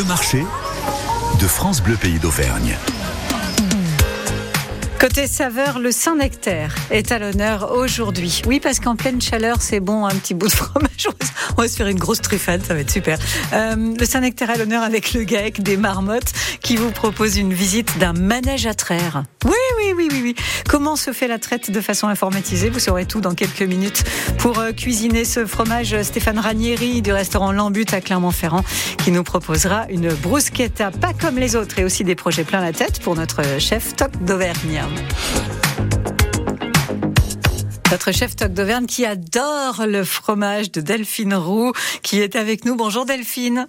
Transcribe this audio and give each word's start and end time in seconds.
Le 0.00 0.06
marché 0.06 0.42
de 1.38 1.46
France 1.46 1.82
Bleu 1.82 1.94
Pays 1.94 2.18
d'Auvergne. 2.18 2.78
Côté 5.00 5.26
saveur, 5.26 5.78
le 5.78 5.92
Saint-Nectaire 5.92 6.74
est 6.90 7.10
à 7.10 7.18
l'honneur 7.18 7.72
aujourd'hui. 7.72 8.42
Oui, 8.46 8.60
parce 8.60 8.80
qu'en 8.80 8.96
pleine 8.96 9.18
chaleur, 9.18 9.62
c'est 9.62 9.80
bon, 9.80 10.04
un 10.04 10.14
petit 10.14 10.34
bout 10.34 10.48
de 10.48 10.52
fromage. 10.52 11.08
On 11.56 11.62
va 11.62 11.68
se 11.68 11.76
faire 11.76 11.86
une 11.86 11.98
grosse 11.98 12.20
truffade, 12.20 12.62
ça 12.66 12.74
va 12.74 12.80
être 12.80 12.90
super. 12.90 13.18
Euh, 13.54 13.94
le 13.98 14.04
Saint-Nectaire 14.04 14.50
à 14.50 14.58
l'honneur 14.58 14.82
avec 14.82 15.14
le 15.14 15.24
GAEC 15.24 15.62
des 15.62 15.78
Marmottes 15.78 16.32
qui 16.60 16.76
vous 16.76 16.90
propose 16.90 17.38
une 17.38 17.54
visite 17.54 17.96
d'un 17.98 18.12
manège 18.12 18.66
à 18.66 18.74
traire. 18.74 19.22
Oui, 19.46 19.52
oui, 19.78 19.94
oui, 19.96 20.08
oui, 20.12 20.20
oui. 20.22 20.34
Comment 20.68 20.96
se 20.96 21.14
fait 21.14 21.28
la 21.28 21.38
traite 21.38 21.70
de 21.70 21.80
façon 21.80 22.08
informatisée? 22.08 22.68
Vous 22.68 22.78
saurez 22.78 23.06
tout 23.06 23.22
dans 23.22 23.34
quelques 23.34 23.62
minutes. 23.62 24.04
Pour 24.36 24.58
euh, 24.58 24.72
cuisiner 24.72 25.24
ce 25.24 25.46
fromage, 25.46 25.96
Stéphane 26.02 26.38
Ranieri 26.38 27.00
du 27.00 27.12
restaurant 27.12 27.52
Lambut 27.52 27.86
à 27.92 28.02
Clermont-Ferrand 28.02 28.64
qui 28.98 29.12
nous 29.12 29.24
proposera 29.24 29.86
une 29.88 30.12
bruschetta 30.12 30.90
pas 30.90 31.14
comme 31.14 31.38
les 31.38 31.56
autres 31.56 31.78
et 31.78 31.84
aussi 31.84 32.04
des 32.04 32.14
projets 32.14 32.44
plein 32.44 32.60
la 32.60 32.74
tête 32.74 33.00
pour 33.00 33.16
notre 33.16 33.42
chef 33.58 33.96
Toc 33.96 34.10
d'Auvergne. 34.22 34.82
Notre 37.90 38.12
chef 38.12 38.36
Toc 38.36 38.52
d'Auvergne 38.52 38.86
qui 38.86 39.04
adore 39.04 39.84
le 39.86 40.04
fromage 40.04 40.70
de 40.70 40.80
Delphine 40.80 41.34
Roux, 41.34 41.72
qui 42.02 42.20
est 42.20 42.36
avec 42.36 42.64
nous. 42.64 42.76
Bonjour 42.76 43.04
Delphine. 43.04 43.66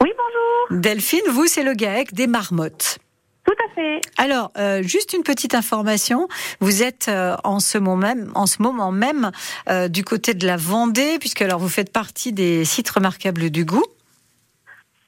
Oui, 0.00 0.10
bonjour. 0.16 0.80
Delphine, 0.80 1.20
vous, 1.30 1.46
c'est 1.46 1.62
le 1.62 1.74
GAEC 1.74 2.14
des 2.14 2.26
marmottes. 2.26 2.98
Tout 3.44 3.52
à 3.52 3.74
fait. 3.74 4.00
Alors, 4.16 4.52
euh, 4.56 4.82
juste 4.82 5.12
une 5.12 5.22
petite 5.22 5.54
information. 5.54 6.28
Vous 6.60 6.82
êtes 6.82 7.08
euh, 7.08 7.36
en 7.44 7.60
ce 7.60 7.76
moment 7.76 7.96
même, 7.96 8.32
en 8.34 8.46
ce 8.46 8.62
moment 8.62 8.90
même 8.90 9.32
euh, 9.68 9.88
du 9.88 10.02
côté 10.02 10.32
de 10.32 10.46
la 10.46 10.56
Vendée, 10.56 11.18
puisque 11.18 11.42
alors 11.42 11.58
vous 11.58 11.68
faites 11.68 11.92
partie 11.92 12.32
des 12.32 12.64
sites 12.64 12.88
remarquables 12.88 13.50
du 13.50 13.64
goût. 13.64 13.84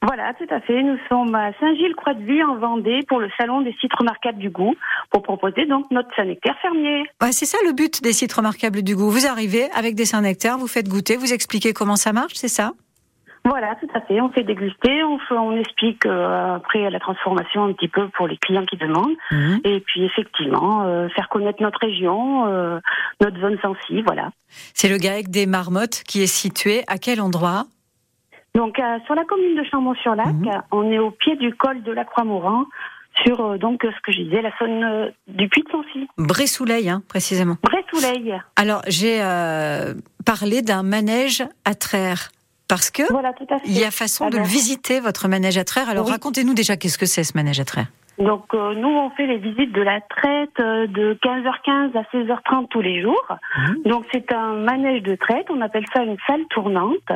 Voilà, 0.06 0.34
tout 0.34 0.46
à 0.50 0.60
fait. 0.60 0.82
Nous 0.82 0.98
sommes 1.08 1.34
à 1.34 1.52
Saint-Gilles-Croix-de-Vie 1.58 2.42
en 2.44 2.56
Vendée 2.56 3.00
pour 3.08 3.20
le 3.20 3.30
salon 3.38 3.62
des 3.62 3.74
sites 3.80 3.94
remarquables 3.94 4.38
du 4.38 4.50
goût 4.50 4.74
pour 5.10 5.22
proposer 5.22 5.64
donc 5.64 5.90
notre 5.90 6.14
Saint-Nectaire 6.14 6.56
fermier. 6.60 7.04
Ouais, 7.22 7.32
c'est 7.32 7.46
ça 7.46 7.56
le 7.66 7.72
but 7.72 8.02
des 8.02 8.12
sites 8.12 8.32
remarquables 8.32 8.82
du 8.82 8.94
goût. 8.94 9.08
Vous 9.08 9.26
arrivez 9.26 9.70
avec 9.74 9.94
des 9.94 10.04
Saint-Nectaire, 10.04 10.58
vous 10.58 10.66
faites 10.66 10.88
goûter, 10.88 11.16
vous 11.16 11.32
expliquez 11.32 11.72
comment 11.72 11.96
ça 11.96 12.12
marche, 12.12 12.34
c'est 12.34 12.48
ça? 12.48 12.72
Voilà, 13.46 13.74
tout 13.76 13.88
à 13.94 14.00
fait. 14.02 14.20
On 14.20 14.30
fait 14.30 14.42
déguster, 14.42 15.04
on, 15.04 15.18
fait, 15.18 15.34
on 15.34 15.56
explique 15.56 16.06
euh, 16.06 16.56
après 16.56 16.88
la 16.90 16.98
transformation 16.98 17.64
un 17.64 17.72
petit 17.72 17.88
peu 17.88 18.08
pour 18.08 18.26
les 18.26 18.38
clients 18.38 18.64
qui 18.64 18.76
demandent. 18.76 19.16
Mhm. 19.30 19.60
Et 19.64 19.80
puis 19.80 20.04
effectivement, 20.04 20.84
euh, 20.84 21.08
faire 21.10 21.28
connaître 21.28 21.62
notre 21.62 21.78
région, 21.80 22.46
euh, 22.46 22.78
notre 23.22 23.38
zone 23.40 23.58
sensible, 23.60 24.02
voilà. 24.06 24.30
C'est 24.72 24.88
le 24.88 24.96
GAEC 24.96 25.28
des 25.28 25.46
marmottes 25.46 26.02
qui 26.06 26.22
est 26.22 26.26
situé 26.26 26.84
à 26.88 26.96
quel 26.98 27.20
endroit? 27.20 27.64
Donc 28.54 28.78
euh, 28.78 28.98
sur 29.06 29.14
la 29.14 29.24
commune 29.24 29.56
de 29.56 29.64
Chambon-sur-Lac, 29.64 30.26
Mhm. 30.28 30.62
on 30.70 30.90
est 30.90 30.98
au 30.98 31.10
pied 31.10 31.36
du 31.36 31.52
col 31.54 31.82
de 31.82 31.90
la 31.92 32.04
Croix-Maurin, 32.04 32.66
sur 33.24 33.40
euh, 33.40 33.58
donc 33.58 33.84
euh, 33.84 33.90
ce 33.96 34.00
que 34.02 34.12
je 34.12 34.22
disais, 34.22 34.42
la 34.42 34.50
zone 34.60 34.84
euh, 34.84 35.10
du 35.26 35.48
Puy 35.48 35.62
de 35.62 35.70
Sancy. 35.70 36.08
Bray-Soleil, 36.18 36.88
hein, 36.88 37.02
précisément. 37.08 37.56
Bray-Soleil. 37.62 38.34
Alors, 38.56 38.82
j'ai 38.86 39.18
euh, 39.22 39.94
parlé 40.24 40.62
d'un 40.62 40.82
manège 40.82 41.42
à 41.64 41.74
traire. 41.74 42.28
Parce 42.66 42.90
que 42.90 43.02
Voilà, 43.12 43.32
tout 43.34 43.46
à 43.50 43.58
fait. 43.58 43.66
il 43.66 43.78
y 43.78 43.84
a 43.84 43.90
façon 43.90 44.26
de 44.26 44.32
le 44.32 44.36
Alors- 44.38 44.46
visiter, 44.48 44.98
votre 45.00 45.28
manège 45.28 45.58
à 45.58 45.64
traire. 45.64 45.88
Alors, 45.90 46.06
Oui. 46.06 46.12
racontez-nous 46.12 46.54
déjà 46.54 46.76
qu'est-ce 46.76 46.96
que 46.98 47.06
c'est 47.06 47.22
ce 47.22 47.36
manège 47.36 47.60
à 47.60 47.64
traire? 47.64 47.86
Donc 48.18 48.54
euh, 48.54 48.74
nous 48.74 48.88
on 48.88 49.10
fait 49.10 49.26
les 49.26 49.38
visites 49.38 49.72
de 49.72 49.82
la 49.82 50.00
traite 50.00 50.58
euh, 50.60 50.86
de 50.86 51.18
15h15 51.20 51.96
à 51.98 52.02
16h30 52.14 52.68
tous 52.68 52.80
les 52.80 53.02
jours. 53.02 53.26
Mhm. 53.58 53.82
Donc 53.86 54.04
c'est 54.12 54.32
un 54.32 54.54
manège 54.54 55.02
de 55.02 55.16
traite, 55.16 55.46
on 55.50 55.60
appelle 55.60 55.84
ça 55.92 56.02
une 56.04 56.16
salle 56.26 56.44
tournante. 56.50 57.10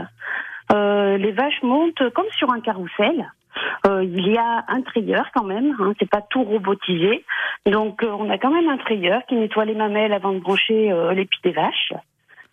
Euh, 0.72 1.16
les 1.18 1.32
vaches 1.32 1.62
montent 1.62 2.10
comme 2.14 2.26
sur 2.38 2.50
un 2.50 2.60
carrousel. 2.60 3.30
Euh, 3.86 4.04
il 4.04 4.28
y 4.28 4.36
a 4.36 4.64
un 4.68 4.82
trayeur 4.82 5.26
quand 5.34 5.42
même, 5.44 5.74
hein, 5.80 5.92
c'est 5.98 6.08
pas 6.08 6.22
tout 6.30 6.42
robotisé. 6.44 7.24
Donc 7.66 8.02
euh, 8.02 8.10
on 8.18 8.30
a 8.30 8.38
quand 8.38 8.50
même 8.52 8.68
un 8.68 8.76
trayeur 8.78 9.22
qui 9.28 9.34
nettoie 9.34 9.64
les 9.64 9.74
mamelles 9.74 10.12
avant 10.12 10.32
de 10.32 10.38
brancher 10.38 10.92
euh, 10.92 11.12
les 11.12 11.24
pieds 11.24 11.40
des 11.42 11.52
vaches. 11.52 11.92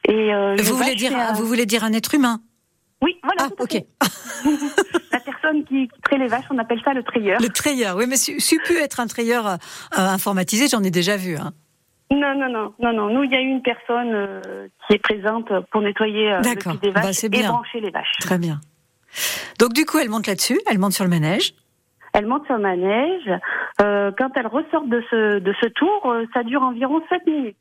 Et 0.08 0.34
euh, 0.34 0.56
Vous 0.58 0.76
voulez, 0.76 0.90
vaches, 0.92 0.96
dire, 0.98 1.18
un- 1.18 1.34
vous 1.34 1.46
voulez 1.46 1.66
dire 1.66 1.84
un 1.84 1.94
être 1.94 2.16
humain? 2.16 2.40
Oui, 3.04 3.18
voilà. 3.22 3.52
Ah, 3.52 3.62
ok. 3.62 3.76
La 5.12 5.20
personne 5.20 5.64
qui, 5.66 5.88
qui 5.88 6.02
traite 6.02 6.20
les 6.20 6.28
vaches, 6.28 6.46
on 6.50 6.58
appelle 6.58 6.82
ça 6.84 6.94
le 6.94 7.04
trayeur. 7.04 7.40
Le 7.42 7.50
trayeur, 7.50 7.96
oui, 7.98 8.06
mais 8.08 8.18
su, 8.18 8.40
su 8.40 8.58
pu 8.66 8.78
être 8.78 9.00
un 9.00 9.08
trayeur 9.08 9.46
euh, 9.48 9.58
informatisé, 9.98 10.68
j'en 10.68 10.82
ai 10.84 10.92
déjà 10.92 11.18
vu. 11.18 11.36
Hein. 11.36 11.52
Non, 12.12 12.36
non, 12.36 12.50
non, 12.50 12.74
non, 12.80 12.94
non. 12.94 13.10
Nous, 13.10 13.24
il 13.24 13.32
y 13.32 13.36
a 13.36 13.40
une 13.42 13.62
personne 13.62 14.14
euh, 14.14 14.68
qui 14.88 14.94
est 14.96 15.00
présente 15.00 15.52
pour 15.72 15.82
nettoyer 15.82 16.32
euh, 16.34 16.38
le 16.38 16.56
pied 16.56 16.80
des 16.82 16.92
vaches 16.92 17.04
Bah, 17.04 17.14
c'est 17.14 17.34
et 17.36 17.44
brancher 17.44 17.80
les 17.82 17.90
vaches. 17.90 18.12
Très 18.20 18.38
bien. 18.38 18.60
Donc, 19.60 19.74
du 19.74 19.86
coup, 19.86 19.98
elle 19.98 20.10
monte 20.10 20.28
là-dessus, 20.28 20.60
elle 20.70 20.78
monte 20.78 20.92
sur 20.94 21.04
le 21.04 21.10
manège. 21.10 21.54
Elle 22.14 22.28
monte 22.28 22.46
sur 22.46 22.56
le 22.56 22.62
manège. 22.62 23.30
Euh, 23.82 24.12
quand 24.18 24.30
elle 24.36 24.48
ressort 24.48 24.86
de 24.88 25.04
ce 25.10 25.40
de 25.40 25.54
ce 25.62 25.68
tour, 25.68 26.12
euh, 26.12 26.26
ça 26.34 26.44
dure 26.44 26.62
environ 26.62 27.02
7 27.10 27.26
minutes. 27.26 27.58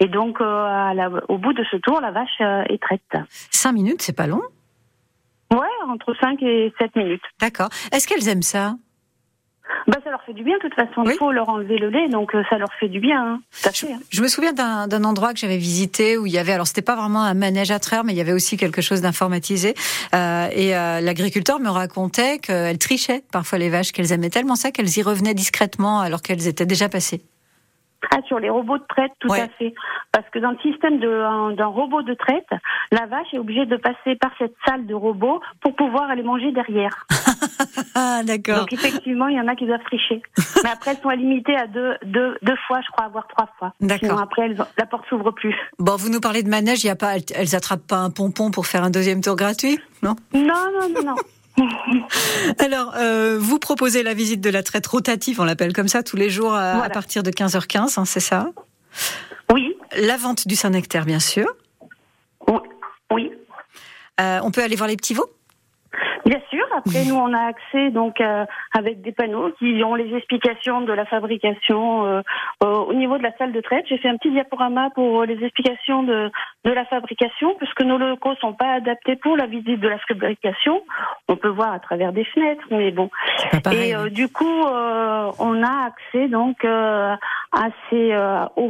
Et 0.00 0.06
donc, 0.06 0.40
à 0.40 0.92
la- 0.94 1.10
au 1.28 1.36
bout 1.36 1.52
de 1.52 1.64
ce 1.70 1.76
tour, 1.76 2.00
la 2.00 2.10
vache 2.10 2.40
est 2.40 2.80
traite. 2.80 3.02
Cinq 3.50 3.72
minutes, 3.72 4.00
c'est 4.00 4.16
pas 4.16 4.26
long. 4.26 4.40
Ouais, 5.52 5.66
entre 5.88 6.14
5 6.20 6.42
et 6.42 6.72
7 6.78 6.94
minutes. 6.96 7.22
D'accord. 7.40 7.68
Est-ce 7.92 8.06
qu'elles 8.06 8.28
aiment 8.28 8.42
ça? 8.42 8.74
Bah, 9.86 9.98
ça 10.04 10.10
leur 10.10 10.22
fait 10.22 10.32
du 10.32 10.42
bien. 10.44 10.56
De 10.56 10.60
toute 10.62 10.74
façon, 10.74 11.02
Oui. 11.04 11.12
il 11.14 11.18
faut 11.18 11.32
leur 11.32 11.48
enlever 11.48 11.78
le 11.78 11.88
lait, 11.90 12.08
donc 12.08 12.34
euh, 12.34 12.42
ça 12.50 12.58
leur 12.58 12.68
fait 12.78 12.88
du 12.88 13.00
bien. 13.00 13.20
Hein. 13.34 13.40
À 13.64 13.70
je, 13.72 13.86
fait, 13.86 13.92
hein. 13.92 13.98
je 14.10 14.22
me 14.22 14.28
souviens 14.28 14.52
d'un 14.52 15.04
endroit 15.04 15.32
que 15.32 15.38
j'avais 15.38 15.56
visité 15.56 16.18
où 16.18 16.26
il 16.26 16.32
y 16.32 16.38
avait, 16.38 16.52
alors 16.52 16.66
c'était 16.66 16.82
pas 16.82 16.96
vraiment 16.96 17.22
un 17.22 17.34
manège 17.34 17.70
à 17.70 17.78
traire, 17.78 18.04
mais 18.04 18.12
il 18.12 18.16
y 18.16 18.20
avait 18.20 18.32
aussi 18.32 18.56
quelque 18.56 18.82
chose 18.82 19.00
d'informatisé. 19.00 19.74
Euh, 20.14 20.48
et 20.52 20.76
euh, 20.76 21.00
l'agriculteur 21.00 21.60
me 21.60 21.70
racontait 21.70 22.38
qu'elles 22.38 22.78
trichaient 22.78 23.22
parfois 23.32 23.58
les 23.58 23.70
vaches, 23.70 23.92
qu'elles 23.92 24.12
aimaient 24.12 24.30
tellement 24.30 24.56
ça 24.56 24.70
qu'elles 24.70 24.96
y 24.98 25.02
revenaient 25.02 25.34
discrètement 25.34 26.00
alors 26.00 26.22
qu'elles 26.22 26.46
étaient 26.48 26.66
déjà 26.66 26.88
passées. 26.88 27.22
Ah, 28.12 28.20
sur 28.26 28.38
les 28.38 28.48
robots 28.50 28.78
de 28.78 28.84
traite, 28.88 29.12
tout 29.20 29.28
Ouais. 29.28 29.40
à 29.40 29.48
fait. 29.58 29.74
Parce 30.12 30.28
que 30.30 30.38
dans 30.38 30.50
le 30.52 30.58
système 30.58 30.98
d'un 31.00 31.66
robot 31.66 32.02
de 32.02 32.14
traite, 32.14 32.46
la 32.92 33.06
vache 33.06 33.26
est 33.32 33.38
obligée 33.38 33.66
de 33.66 33.76
passer 33.76 34.16
par 34.16 34.30
cette 34.38 34.54
salle 34.66 34.86
de 34.86 34.94
robot 34.94 35.40
pour 35.60 35.74
pouvoir 35.76 36.08
aller 36.10 36.22
manger 36.22 36.52
derrière. 36.52 37.06
Ah, 37.94 38.22
d'accord. 38.24 38.60
Donc 38.60 38.72
effectivement, 38.72 39.28
il 39.28 39.36
y 39.36 39.40
en 39.40 39.48
a 39.48 39.54
qui 39.56 39.66
doivent 39.66 39.82
tricher. 39.84 40.22
Mais 40.62 40.70
après, 40.70 40.92
elles 40.92 41.02
sont 41.02 41.10
limitées 41.10 41.56
à 41.56 41.66
deux, 41.66 41.94
deux, 42.04 42.38
deux 42.42 42.56
fois, 42.66 42.80
je 42.82 42.90
crois, 42.92 43.08
voire 43.08 43.26
trois 43.28 43.48
fois. 43.58 43.72
D'accord. 43.80 44.20
Après, 44.20 44.42
elles- 44.42 44.58
la 44.78 44.86
porte 44.86 45.06
s'ouvre 45.08 45.30
plus. 45.32 45.54
Bon, 45.78 45.96
vous 45.96 46.08
nous 46.08 46.20
parlez 46.20 46.42
de 46.42 46.48
manège, 46.48 46.84
il 46.84 46.86
y 46.86 46.90
a 46.90 46.96
pas, 46.96 47.16
elles, 47.16 47.24
elles 47.34 47.54
attrapent 47.56 47.86
pas 47.86 47.98
un 47.98 48.10
pompon 48.10 48.50
pour 48.50 48.66
faire 48.66 48.84
un 48.84 48.90
deuxième 48.90 49.20
tour 49.20 49.36
gratuit, 49.36 49.78
non? 50.02 50.14
Non, 50.32 50.42
non, 50.44 50.88
non, 50.94 51.02
non. 51.04 51.14
Alors, 52.58 52.94
euh, 52.96 53.38
vous 53.38 53.58
proposez 53.58 54.02
la 54.02 54.14
visite 54.14 54.40
de 54.40 54.50
la 54.50 54.62
traite 54.62 54.86
rotative, 54.86 55.40
on 55.40 55.44
l'appelle 55.44 55.72
comme 55.72 55.88
ça, 55.88 56.02
tous 56.02 56.16
les 56.16 56.30
jours 56.30 56.54
à, 56.54 56.88
partir 56.90 57.22
de 57.22 57.30
15h15, 57.30 57.98
hein, 57.98 58.04
c'est 58.04 58.20
ça? 58.20 58.50
Oui, 59.52 59.76
La 59.96 60.16
vente 60.16 60.46
du 60.46 60.56
Saint-Nectaire, 60.56 61.04
bien 61.04 61.20
sûr. 61.20 61.46
oui, 62.46 62.58
oui. 63.12 63.30
Euh, 64.20 64.40
on 64.42 64.50
peut 64.50 64.62
aller 64.62 64.76
voir 64.76 64.88
les 64.88 64.96
petits 64.96 65.14
veaux? 65.14 65.30
Après, 66.78 67.04
nous, 67.04 67.16
on 67.16 67.32
a 67.32 67.46
accès 67.46 67.90
donc 67.90 68.20
euh, 68.20 68.44
avec 68.72 69.02
des 69.02 69.12
panneaux 69.12 69.50
qui 69.58 69.82
ont 69.84 69.94
les 69.94 70.14
explications 70.14 70.80
de 70.82 70.92
la 70.92 71.04
fabrication 71.06 72.06
euh, 72.06 72.20
euh, 72.62 72.66
au 72.66 72.94
niveau 72.94 73.18
de 73.18 73.22
la 73.22 73.36
salle 73.36 73.52
de 73.52 73.60
traite. 73.60 73.84
J'ai 73.88 73.98
fait 73.98 74.08
un 74.08 74.16
petit 74.16 74.30
diaporama 74.30 74.90
pour 74.94 75.24
les 75.24 75.42
explications 75.42 76.02
de, 76.02 76.30
de 76.64 76.70
la 76.70 76.84
fabrication, 76.84 77.54
puisque 77.58 77.82
nos 77.82 77.98
locaux 77.98 78.34
sont 78.36 78.52
pas 78.52 78.74
adaptés 78.74 79.16
pour 79.16 79.36
la 79.36 79.46
visite 79.46 79.80
de 79.80 79.88
la 79.88 79.98
fabrication. 79.98 80.82
On 81.28 81.36
peut 81.36 81.48
voir 81.48 81.72
à 81.72 81.80
travers 81.80 82.12
des 82.12 82.24
fenêtres, 82.24 82.64
mais 82.70 82.90
bon. 82.90 83.10
Et 83.72 83.94
euh, 83.94 84.08
du 84.08 84.28
coup, 84.28 84.62
euh, 84.66 85.30
on 85.38 85.62
a 85.62 85.86
accès 85.86 86.28
donc 86.28 86.64
euh, 86.64 87.14
à 87.52 87.68
ces 87.90 88.12
euh, 88.12 88.46
aux 88.56 88.68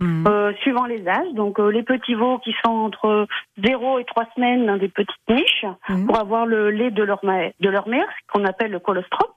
Mhm. 0.00 0.24
Euh, 0.28 0.52
suivant 0.62 0.86
les 0.86 1.06
âges. 1.08 1.32
Donc 1.34 1.58
euh, 1.58 1.70
les 1.70 1.82
petits 1.82 2.14
veaux 2.14 2.38
qui 2.38 2.54
sont 2.64 2.70
entre 2.70 3.26
0 3.64 3.98
et 3.98 4.04
3 4.04 4.26
semaines 4.36 4.64
dans 4.66 4.76
des 4.76 4.88
petites 4.88 5.28
niches 5.28 5.66
Mhm. 5.88 6.06
pour 6.06 6.18
avoir 6.18 6.46
le 6.46 6.70
lait 6.70 6.90
de 6.92 7.02
leur, 7.02 7.24
ma- 7.24 7.48
de 7.60 7.68
leur 7.68 7.88
mère, 7.88 8.06
ce 8.06 8.32
qu'on 8.32 8.44
appelle 8.44 8.70
le 8.70 8.78
colostrum. 8.78 9.28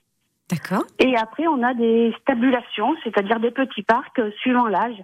D'accord. 0.52 0.84
Et 1.00 1.16
après, 1.16 1.48
on 1.48 1.64
a 1.64 1.74
des 1.74 2.14
stabulations, 2.22 2.94
c'est-à-dire 3.04 3.40
des 3.40 3.52
petits 3.52 3.84
parcs 3.84 4.20
euh, 4.20 4.32
suivant 4.42 4.68
l'âge. 4.68 4.98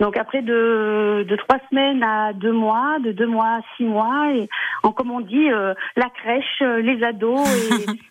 Donc 0.00 0.16
après 0.16 0.42
de, 0.42 1.24
de 1.28 1.36
3 1.36 1.58
semaines 1.70 2.02
à 2.02 2.32
2 2.32 2.52
mois, 2.52 2.98
de 3.04 3.12
2 3.12 3.26
mois 3.26 3.58
à 3.58 3.60
6 3.76 3.84
mois, 3.84 4.32
et 4.34 4.48
en, 4.82 4.92
comme 4.92 5.10
on 5.10 5.20
dit, 5.20 5.50
euh, 5.50 5.74
la 5.96 6.10
crèche, 6.10 6.62
euh, 6.62 6.80
les 6.80 7.02
ados 7.04 7.46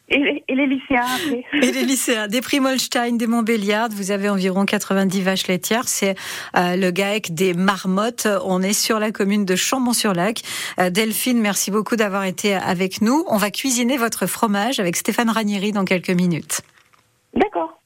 et, 0.09 0.15
et, 0.15 0.43
et 0.47 0.55
les 0.55 0.67
lycéens 0.67 1.01
après. 1.01 1.43
Et 1.53 1.71
les 1.71 1.83
lycéens, 1.83 2.27
des 2.27 2.41
Primolstein, 2.41 3.17
des 3.17 3.27
Montbéliard, 3.27 3.89
vous 3.91 4.11
avez 4.11 4.29
environ 4.29 4.65
90 4.65 5.21
vaches 5.21 5.47
laitières. 5.47 5.87
C'est 5.87 6.15
euh, 6.55 6.75
le 6.75 6.91
GAEC 6.91 7.33
des 7.33 7.53
marmottes. 7.53 8.27
On 8.45 8.61
est 8.61 8.73
sur 8.73 8.99
la 8.99 9.11
commune 9.11 9.45
de 9.45 9.55
Chambon-sur-Lac. 9.55 10.41
Euh, 10.79 10.89
Delphine, 10.89 11.39
merci 11.39 11.71
beaucoup 11.71 11.95
d'avoir 11.95 12.23
été 12.23 12.55
avec 12.55 13.01
nous. 13.01 13.23
On 13.27 13.37
va 13.37 13.51
cuisiner 13.51 13.97
votre 13.97 14.25
fromage 14.25 14.79
avec 14.79 14.95
Stéphane 14.95 15.29
Ranieri 15.29 15.71
dans 15.71 15.85
quelques 15.85 16.09
minutes. 16.09 16.61
D'accord. 17.33 17.79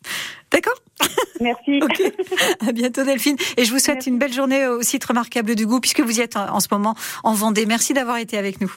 D'accord 0.58 0.82
Merci. 1.40 1.80
À 2.68 2.72
bientôt 2.72 3.04
Delphine. 3.04 3.38
Et 3.58 3.66
je 3.66 3.72
vous 3.72 3.78
souhaite 3.78 3.98
Merci. 3.98 4.10
une 4.10 4.18
belle 4.18 4.34
journée 4.34 4.66
au 4.66 4.82
site 4.82 5.06
remarquable 5.06 5.54
du 5.54 5.68
goût 5.68 5.80
puisque 5.80 6.00
vous 6.00 6.18
y 6.18 6.22
êtes 6.22 6.36
en 6.36 6.48
en 6.56 6.60
ce 6.60 6.68
moment 6.72 6.96
en 7.24 7.34
Vendée. 7.34 7.68
Merci 7.68 7.94
d'avoir 7.94 8.18
été 8.18 8.40
avec 8.40 8.60
nous. 8.60 8.74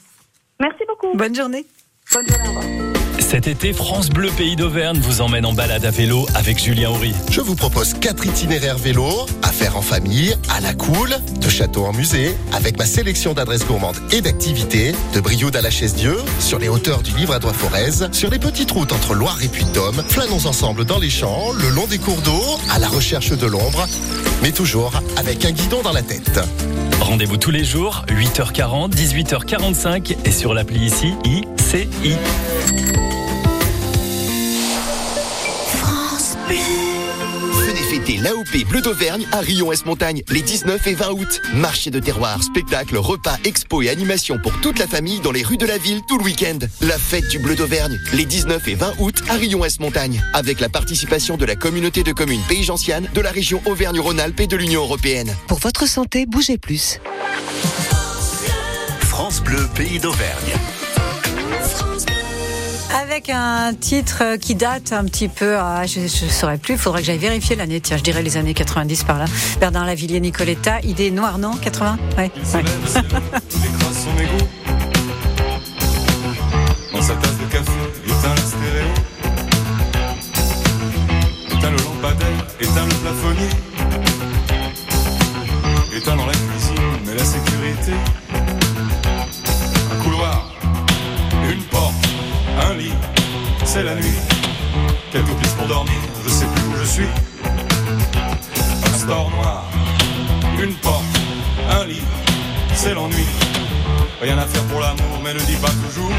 Merci 0.59 0.83
beaucoup. 0.87 1.17
Bonne 1.17 1.33
journée. 1.33 1.65
Bonne 2.13 2.27
journée. 2.27 2.47
Au 2.47 2.59
revoir. 2.59 3.00
Cet 3.31 3.47
été, 3.47 3.71
France 3.71 4.09
Bleu 4.09 4.29
Pays 4.35 4.57
d'Auvergne 4.57 4.99
vous 4.99 5.21
emmène 5.21 5.45
en 5.45 5.53
balade 5.53 5.85
à 5.85 5.89
vélo 5.89 6.27
avec 6.35 6.61
Julien 6.61 6.89
Horry. 6.89 7.13
Je 7.29 7.39
vous 7.39 7.55
propose 7.55 7.93
quatre 7.93 8.25
itinéraires 8.25 8.77
vélo 8.77 9.07
à 9.41 9.53
faire 9.53 9.77
en 9.77 9.81
famille, 9.81 10.35
à 10.49 10.59
la 10.59 10.73
cool, 10.73 11.15
de 11.39 11.47
château 11.47 11.85
en 11.85 11.93
musée, 11.93 12.35
avec 12.51 12.77
ma 12.77 12.85
sélection 12.85 13.31
d'adresses 13.31 13.65
gourmandes 13.65 13.95
et 14.11 14.19
d'activités, 14.19 14.93
de 15.13 15.21
Brioude 15.21 15.55
à 15.55 15.61
la 15.61 15.69
Chaise-Dieu, 15.69 16.17
sur 16.41 16.59
les 16.59 16.67
hauteurs 16.67 17.03
du 17.03 17.15
Livre 17.15 17.33
à 17.33 17.39
doigt 17.39 17.53
forez 17.53 17.89
sur 18.11 18.29
les 18.29 18.37
petites 18.37 18.71
routes 18.71 18.91
entre 18.91 19.13
Loire 19.13 19.39
et 19.41 19.47
Puy-de-Dôme, 19.47 20.03
flânons 20.09 20.45
ensemble 20.45 20.83
dans 20.83 20.99
les 20.99 21.09
champs, 21.09 21.53
le 21.53 21.69
long 21.69 21.87
des 21.87 21.99
cours 21.99 22.21
d'eau, 22.23 22.59
à 22.69 22.79
la 22.79 22.89
recherche 22.89 23.29
de 23.29 23.47
l'ombre, 23.47 23.87
mais 24.43 24.51
toujours 24.51 24.91
avec 25.15 25.45
un 25.45 25.51
guidon 25.51 25.81
dans 25.83 25.93
la 25.93 26.01
tête. 26.01 26.41
Rendez-vous 26.99 27.37
tous 27.37 27.51
les 27.51 27.63
jours, 27.63 28.03
8h40, 28.09 28.91
18h45 28.91 30.17
et 30.25 30.31
sur 30.31 30.53
l'appli 30.53 30.85
ici, 30.85 31.13
ICI. 31.23 32.17
L'AOP 38.17 38.65
Bleu 38.67 38.81
d'Auvergne 38.81 39.25
à 39.31 39.39
Rion-Est 39.39 39.85
Montagne 39.85 40.23
les 40.29 40.41
19 40.41 40.87
et 40.87 40.93
20 40.93 41.11
août. 41.11 41.41
Marché 41.53 41.89
de 41.89 41.99
terroir, 41.99 42.43
spectacle, 42.43 42.97
repas, 42.97 43.37
expo 43.43 43.81
et 43.81 43.89
animation 43.89 44.39
pour 44.41 44.59
toute 44.61 44.79
la 44.79 44.87
famille 44.87 45.19
dans 45.19 45.31
les 45.31 45.43
rues 45.43 45.57
de 45.57 45.65
la 45.65 45.77
ville 45.77 46.01
tout 46.07 46.17
le 46.17 46.23
week-end. 46.23 46.59
La 46.81 46.97
fête 46.97 47.27
du 47.29 47.39
Bleu 47.39 47.55
d'Auvergne 47.55 47.99
les 48.13 48.25
19 48.25 48.67
et 48.67 48.75
20 48.75 48.93
août 48.99 49.23
à 49.29 49.35
Rion-Est 49.35 49.79
Montagne 49.79 50.21
avec 50.33 50.59
la 50.59 50.69
participation 50.69 51.37
de 51.37 51.45
la 51.45 51.55
communauté 51.55 52.03
de 52.03 52.11
communes 52.11 52.41
Pays 52.47 52.63
Gentiane, 52.63 53.07
de 53.13 53.21
la 53.21 53.31
région 53.31 53.61
Auvergne-Rhône-Alpes 53.65 54.39
et 54.39 54.47
de 54.47 54.57
l'Union 54.57 54.81
européenne. 54.81 55.35
Pour 55.47 55.59
votre 55.59 55.87
santé, 55.87 56.25
bougez 56.25 56.57
plus. 56.57 56.99
France 59.01 59.41
Bleu, 59.41 59.67
pays 59.75 59.99
d'Auvergne. 59.99 60.53
Avec 62.99 63.29
un 63.29 63.73
titre 63.73 64.35
qui 64.35 64.55
date 64.55 64.91
un 64.91 65.05
petit 65.05 65.27
peu, 65.29 65.57
ah, 65.57 65.85
je 65.85 66.01
ne 66.01 66.07
saurais 66.07 66.57
plus, 66.57 66.73
il 66.73 66.79
faudrait 66.79 67.01
que 67.01 67.07
j'aille 67.07 67.17
vérifier 67.17 67.55
l'année, 67.55 67.79
tiens, 67.79 67.97
je 67.97 68.03
dirais 68.03 68.21
les 68.21 68.37
années 68.37 68.53
90 68.53 69.03
par 69.03 69.17
là. 69.19 69.25
Bernard 69.59 69.85
Lavillier, 69.85 70.19
Nicoletta, 70.19 70.81
idée 70.81 71.11
noire, 71.11 71.37
non 71.37 71.55
80 71.55 71.97
Ouais. 72.17 72.31
ouais. 72.53 72.63
Suis. 96.91 97.07
Un 98.85 98.97
store 98.97 99.31
noir, 99.31 99.63
une 100.61 100.73
porte, 100.75 101.03
un 101.69 101.85
lit, 101.85 102.01
c'est 102.73 102.93
l'ennui. 102.93 103.25
Rien 104.21 104.37
à 104.37 104.45
faire 104.45 104.63
pour 104.63 104.81
l'amour, 104.81 105.21
mais 105.23 105.33
ne 105.33 105.39
dis 105.39 105.55
pas 105.55 105.71
toujours. 105.85 106.11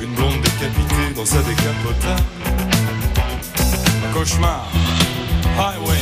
Une 0.00 0.14
blonde 0.16 0.40
décapitée 0.40 1.14
dans 1.14 1.24
sa 1.24 1.40
décapotable. 1.42 2.22
Cauchemar, 4.12 4.66
highway, 5.56 6.00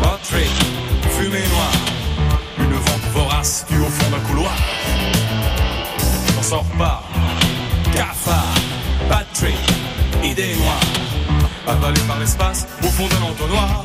road 0.00 0.20
trip, 0.22 0.48
fumée 1.18 1.42
noire. 1.50 1.72
Une 2.60 2.74
vente 2.74 3.12
vorace 3.12 3.66
qui 3.68 3.74
au 3.76 3.86
fond 3.86 4.10
d'un 4.12 4.20
couloir. 4.20 4.52
J'en 6.36 6.42
sors 6.42 6.64
pas, 6.78 7.02
cafard, 7.92 8.54
bad 9.08 9.26
trip, 9.34 9.58
idée 10.22 10.54
noire. 10.54 10.80
Avalé 11.66 12.00
par 12.02 12.20
l'espace 12.20 12.68
au 12.84 12.86
fond 12.86 13.08
d'un 13.08 13.26
entonnoir. 13.26 13.84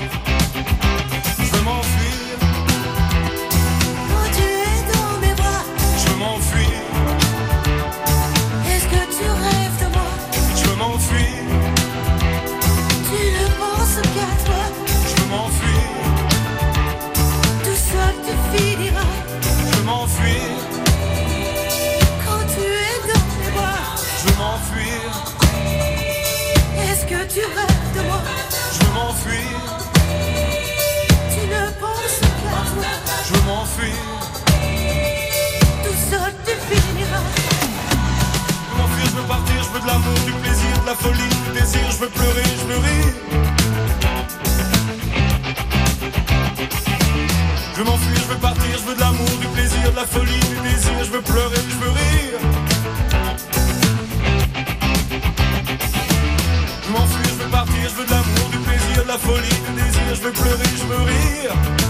De 59.27 59.33
folie, 59.33 59.49
du 59.49 59.73
désir, 59.73 60.15
je 60.15 60.21
veux 60.21 60.31
pleurer, 60.31 60.63
je 60.75 60.85
veux 60.85 61.03
rire. 61.03 61.86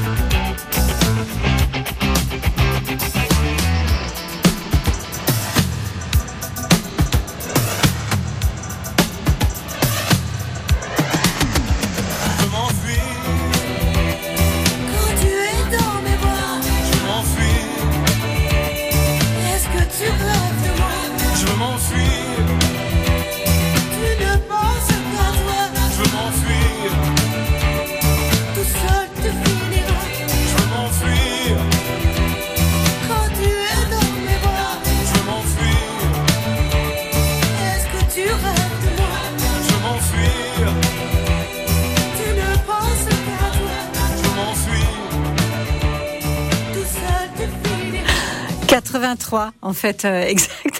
83, 49.00 49.54
en 49.62 49.74
fait, 49.74 50.06
euh, 50.06 50.22
exactement. 50.28 50.74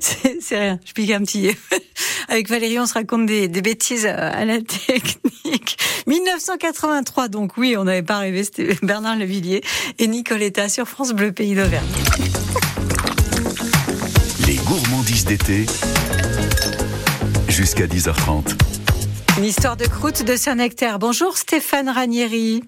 C'est 0.00 0.58
rien, 0.58 0.80
je 0.84 0.92
pique 0.92 1.10
un 1.12 1.20
petit. 1.20 1.50
Avec 2.28 2.48
Valérie, 2.48 2.78
on 2.80 2.86
se 2.86 2.94
raconte 2.94 3.26
des, 3.26 3.46
des 3.46 3.62
bêtises 3.62 4.06
euh, 4.06 4.30
à 4.32 4.44
la 4.44 4.60
technique. 4.60 5.78
1983, 6.06 7.28
donc 7.28 7.56
oui, 7.56 7.76
on 7.76 7.84
n'avait 7.84 8.02
pas 8.02 8.18
rêvé, 8.18 8.42
c'était 8.42 8.76
Bernard 8.82 9.16
Levillier 9.16 9.62
et 9.98 10.08
Nicoletta 10.08 10.68
sur 10.68 10.88
France 10.88 11.12
Bleu 11.12 11.30
Pays 11.30 11.54
d'Auvergne. 11.54 11.86
Les 14.46 14.56
gourmandises 14.56 15.24
d'été. 15.24 15.66
Jusqu'à 17.48 17.86
10h30. 17.86 18.56
Une 19.38 19.44
histoire 19.44 19.76
de 19.76 19.86
croûte 19.86 20.24
de 20.24 20.36
Saint-Nectaire. 20.36 20.98
Bonjour 20.98 21.36
Stéphane 21.36 21.88
Ranieri. 21.88 22.64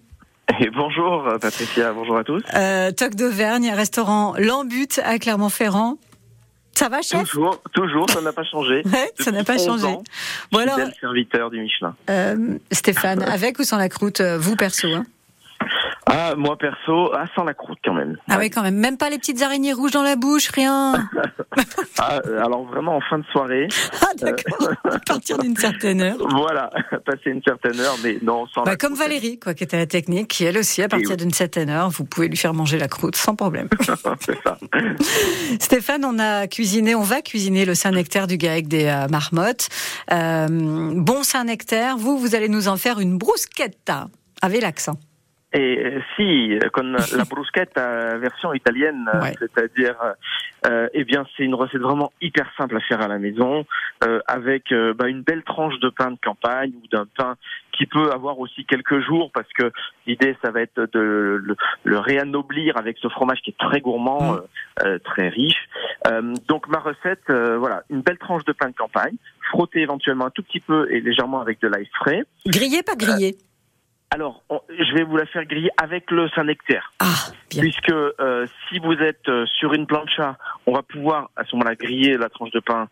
Et 0.59 0.71
bonjour 0.71 1.28
Patricia, 1.40 1.92
bonjour 1.92 2.16
à 2.19 2.25
tous. 2.25 2.42
Euh, 2.54 2.90
Toc 2.92 3.14
d'Auvergne, 3.14 3.71
restaurant 3.75 4.35
Lambut 4.38 4.88
à 5.04 5.19
Clermont-Ferrand. 5.19 5.97
Ça 6.75 6.88
va, 6.88 7.02
chef? 7.02 7.28
Toujours, 7.28 7.61
toujours, 7.73 8.09
ça 8.11 8.21
n'a 8.21 8.33
pas 8.33 8.45
changé. 8.45 8.83
Ouais, 8.87 9.11
ça 9.19 9.30
n'a 9.30 9.45
pas 9.45 9.57
Depuis 9.57 9.71
11 9.71 9.83
changé. 9.83 9.95
ans, 9.95 10.02
Bon 10.50 10.59
alors, 10.59 10.78
serviteur 11.00 11.50
du 11.50 11.61
Michelin. 11.61 11.95
euh, 12.09 12.59
Stéphane, 12.73 13.23
avec 13.28 13.59
ou 13.59 13.64
sans 13.64 13.76
la 13.76 13.88
croûte, 13.88 14.21
euh, 14.21 14.38
vous 14.38 14.57
perso 14.57 14.88
hein? 14.88 15.04
Ah, 16.07 16.35
moi 16.37 16.57
perso, 16.57 17.12
ah, 17.14 17.25
sans 17.35 17.45
la 17.45 17.54
croûte 17.54 17.78
quand 17.85 17.92
même. 17.95 18.16
Ah 18.28 18.37
oui, 18.38 18.50
quand 18.50 18.62
même. 18.62 18.76
Même 18.76 18.97
pas 18.97 19.11
les 19.11 19.19
petites 19.19 19.42
araignées 19.42 19.73
rouges 19.73 19.92
dans 19.92 20.02
la 20.02 20.16
bouche, 20.16 20.49
rien. 20.49 20.95
Ah, 22.02 22.21
euh, 22.26 22.42
alors 22.42 22.64
vraiment 22.64 22.97
en 22.97 23.00
fin 23.02 23.19
de 23.19 23.25
soirée, 23.26 23.69
Ah 24.00 24.07
d'accord. 24.16 24.71
À 24.85 24.99
partir 25.00 25.37
d'une 25.38 25.57
certaine 25.57 26.00
heure. 26.00 26.16
voilà, 26.30 26.71
passer 27.04 27.30
une 27.30 27.42
certaine 27.42 27.78
heure, 27.78 27.97
mais 28.02 28.19
non, 28.23 28.47
sans 28.47 28.62
Bah, 28.62 28.71
la 28.71 28.76
comme 28.76 28.95
croûte. 28.95 29.02
Valérie, 29.07 29.38
quoi, 29.38 29.52
qui 29.52 29.64
était 29.64 29.76
à 29.76 29.80
la 29.80 29.87
technique, 29.87 30.28
qui 30.28 30.45
elle 30.45 30.57
aussi, 30.57 30.83
à 30.83 30.88
partir 30.88 31.11
oui. 31.11 31.16
d'une 31.16 31.33
certaine 31.33 31.69
heure, 31.69 31.90
vous 31.90 32.04
pouvez 32.04 32.28
lui 32.28 32.38
faire 32.38 32.54
manger 32.54 32.78
la 32.78 32.88
croûte 32.88 33.16
sans 33.16 33.35
problème. 33.35 33.69
C'est 34.21 34.42
ça. 34.42 34.59
Stéphane, 35.61 36.04
on 36.07 36.19
a 36.19 36.47
cuisiné, 36.47 36.95
on 36.95 37.02
va 37.02 37.21
cuisiner 37.21 37.64
le 37.66 37.75
Saint-Nectaire 37.75 38.26
du 38.26 38.38
GAEC 38.38 38.66
des 38.69 38.87
euh, 38.87 39.09
marmottes. 39.09 39.69
Euh, 40.12 40.47
bon 40.49 41.23
Saint-Nectaire, 41.23 41.99
vous, 41.99 42.19
vous 42.19 42.35
allez 42.35 42.49
nous 42.49 42.69
en 42.69 42.76
faire 42.76 43.00
une 43.00 43.19
bruschetta 43.19 44.09
avec 44.40 44.62
l'accent. 44.62 44.97
Et 45.52 45.78
euh, 45.85 46.00
si, 46.16 46.54
euh, 46.54 46.69
con 46.73 46.92
la 47.16 47.25
bruschetta 47.25 47.80
euh, 47.80 48.19
version 48.19 48.52
italienne, 48.54 49.09
Ouais. 49.21 49.35
c'est-à-dire, 49.38 49.97
euh, 50.66 50.88
eh 50.95 51.04
bien, 51.04 51.26
c'est 51.37 51.42
une 51.42 51.54
recette 51.57 51.80
vraiment 51.80 52.12
hyper 52.21 52.49
simple 52.57 52.76
à 52.76 52.80
faire 52.80 53.00
à 53.00 53.09
la 53.09 53.19
maison, 53.19 53.66
euh, 54.04 54.21
avec 54.28 54.71
euh, 54.71 54.95
bah, 54.95 55.09
une 55.09 55.23
belle 55.23 55.42
tranche 55.42 55.78
de 55.80 55.88
pain 55.88 56.12
de 56.12 56.19
campagne 56.25 56.73
ou 56.83 56.87
d'un 56.88 57.07
pain 57.16 57.35
qui 57.73 57.87
peut 57.87 58.11
avoir 58.12 58.38
aussi 58.38 58.64
quelques 58.66 59.00
jours, 59.00 59.30
parce 59.33 59.49
que 59.54 59.73
l'idée, 60.07 60.37
ça 60.42 60.50
va 60.52 60.61
être 60.61 60.88
de 60.92 61.00
le, 61.42 61.57
le 61.85 61.99
réanoblir 61.99 62.76
avec 62.76 62.99
ce 62.99 63.09
fromage 63.09 63.40
qui 63.42 63.50
est 63.50 63.59
très 63.59 63.80
gourmand, 63.80 64.21
Mm. 64.21 64.35
euh, 64.37 64.85
euh, 64.87 64.99
très 65.00 65.28
riche. 65.30 65.69
Euh, 66.07 66.35
donc 66.49 66.69
ma 66.69 66.78
recette, 66.78 67.28
euh, 67.30 67.57
voilà, 67.59 67.83
une 67.90 68.02
belle 68.02 68.19
tranche 68.19 68.45
de 68.45 68.52
pain 68.52 68.69
de 68.69 68.75
campagne, 68.76 69.14
frotter 69.50 69.80
éventuellement 69.80 70.26
un 70.26 70.30
tout 70.30 70.42
petit 70.42 70.61
peu 70.61 70.87
et 70.92 71.00
légèrement 71.00 71.40
avec 71.40 71.61
de 71.61 71.69
l'ail 71.69 71.88
frais. 71.95 72.23
Grillé, 72.47 72.83
pas 72.83 72.95
grillé? 72.97 73.37
Alors, 74.11 74.43
on- 74.50 74.61
je 74.69 74.95
vais 74.95 75.05
vous 75.05 75.17
la 75.17 75.26
faire 75.26 75.45
griller 75.45 75.71
avec 75.81 76.11
le 76.11 76.29
Saint-Nectaire. 76.31 76.90
Ah, 76.99 77.14
bien. 77.50 77.62
Puisque 77.62 77.90
euh, 77.93 78.47
si 78.69 78.79
vous 78.81 78.93
êtes 78.95 79.29
euh, 79.29 79.47
sur 79.47 79.73
une 79.73 79.87
plancha, 79.87 80.37
on 80.67 80.73
va 80.75 80.83
pouvoir 80.83 81.31
à 81.37 81.45
ce 81.45 81.55
moment-là 81.57 81.76
griller 81.76 82.17
la 82.17 82.29
tranche 82.29 82.50
de 82.50 82.61
pain 82.61 82.88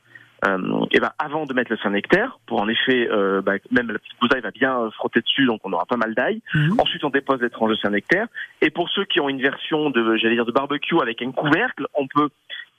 euh, 0.46 0.84
et 0.92 1.00
ben 1.00 1.10
avant 1.18 1.46
de 1.46 1.52
mettre 1.54 1.72
le 1.72 1.78
Saint-Nectaire, 1.78 2.38
pour 2.46 2.60
en 2.60 2.68
effet, 2.68 3.08
euh, 3.10 3.42
bah, 3.42 3.54
même 3.72 3.90
la 3.90 3.98
petite 3.98 4.20
bousaille 4.20 4.40
va 4.40 4.52
bien 4.52 4.78
euh, 4.82 4.90
frotter 4.92 5.20
dessus, 5.20 5.44
donc 5.46 5.60
on 5.64 5.72
aura 5.72 5.84
pas 5.86 5.96
mal 5.96 6.14
d'ail. 6.14 6.40
Mhm. 6.54 6.76
Ensuite, 6.78 7.02
on 7.02 7.10
dépose 7.10 7.40
les 7.42 7.50
tranches 7.50 7.70
de 7.70 7.76
Saint-Nectaire. 7.76 8.28
Et 8.60 8.70
pour 8.70 8.88
ceux 8.90 9.04
qui 9.04 9.20
ont 9.20 9.28
une 9.28 9.42
version 9.42 9.90
de, 9.90 10.16
j'allais 10.16 10.36
dire, 10.36 10.46
de 10.46 10.52
barbecue 10.52 11.00
avec 11.02 11.20
un 11.22 11.32
couvercle, 11.32 11.88
on 11.94 12.06
peut 12.06 12.28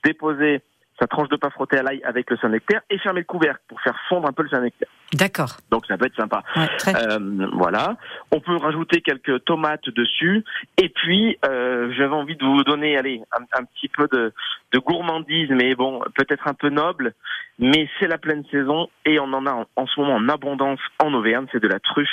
déposer 0.06 0.62
sa 1.00 1.08
tranche 1.08 1.30
de 1.30 1.38
pain 1.38 1.50
frotté 1.50 1.78
à 1.78 1.84
l'ail 1.84 2.02
avec 2.04 2.30
le 2.30 2.38
Saint-Nectaire 2.38 2.82
et 2.90 2.98
fermer 3.00 3.22
le 3.22 3.26
couvercle 3.26 3.62
pour 3.68 3.80
faire 3.82 3.98
fondre 4.10 4.28
un 4.28 4.34
peu 4.34 4.44
le 4.44 4.50
Saint-Nectaire. 4.50 4.90
D'accord. 5.14 5.58
Donc 5.72 5.86
ça 5.88 5.98
peut 5.98 6.06
être 6.06 6.16
sympa. 6.16 6.44
Ouais, 6.56 6.68
très. 6.78 6.94
Euh, 6.96 7.48
voilà. 7.54 7.96
On 8.32 8.40
peut 8.40 8.56
rajouter 8.58 9.02
quelques 9.02 9.44
tomates 9.46 9.90
dessus. 9.90 10.44
Et 10.78 10.90
puis, 10.90 11.38
euh, 11.46 11.92
j'avais 11.98 12.14
envie 12.14 12.36
de 12.36 12.46
vous 12.46 12.64
donner, 12.64 12.98
allez, 12.98 13.22
un, 13.32 13.44
un 13.60 13.64
petit 13.64 13.88
peu 13.88 14.08
de, 14.12 14.34
de 14.74 14.80
gourmandise, 14.80 15.50
mais 15.50 15.74
bon, 15.74 16.02
peut-être 16.16 16.48
un 16.48 16.54
peu 16.54 16.70
noble. 16.70 17.14
Mais 17.58 17.90
c'est 18.00 18.08
la 18.08 18.18
pleine 18.18 18.44
saison 18.52 18.90
et 19.06 19.20
on 19.20 19.34
en 19.34 19.46
a 19.46 19.52
en, 19.52 19.66
en 19.76 19.88
ce 19.88 20.00
moment 20.00 20.16
en 20.16 20.30
abondance 20.30 20.80
en 21.04 21.14
Auvergne. 21.14 21.48
C'est 21.52 21.62
de 21.62 21.68
la 21.68 21.80
truffe. 21.80 22.10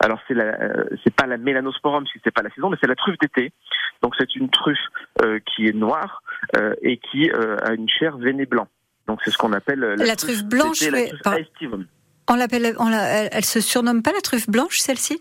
Alors 0.00 0.20
c'est 0.28 0.34
la, 0.34 0.44
euh, 0.44 0.84
c'est 1.04 1.14
pas 1.14 1.26
la 1.26 1.36
mélanosporum 1.36 2.04
parce 2.04 2.12
que 2.14 2.20
c'est 2.24 2.30
pas 2.34 2.42
la 2.42 2.50
saison, 2.50 2.70
mais 2.70 2.76
c'est 2.80 2.86
la 2.86 2.94
truffe 2.94 3.18
d'été. 3.18 3.52
Donc 4.02 4.14
c'est 4.18 4.34
une 4.36 4.48
truffe 4.50 4.78
euh, 5.22 5.40
qui 5.40 5.66
est 5.66 5.72
noire 5.72 6.22
euh, 6.56 6.74
et 6.82 6.98
qui 6.98 7.30
euh, 7.30 7.56
a 7.64 7.72
une 7.72 7.88
chair 7.88 8.16
veiné 8.16 8.46
blanc. 8.46 8.68
Donc 9.06 9.20
c'est 9.24 9.30
ce 9.30 9.38
qu'on 9.38 9.52
appelle 9.52 9.80
la, 9.80 9.96
La 9.96 10.16
truffe 10.16 10.44
blanche, 10.44 10.80
d'été, 10.80 10.90
la 10.90 11.18
truffe 11.18 11.40
estivum. 11.40 11.86
On 12.30 12.36
l'appelle, 12.36 12.74
on 12.78 12.88
la- 12.88 13.06
elle, 13.22 13.28
elle 13.32 13.44
se 13.44 13.60
surnomme 13.60 14.02
pas 14.02 14.12
la 14.12 14.20
truffe 14.20 14.48
blanche, 14.48 14.78
celle-ci? 14.78 15.20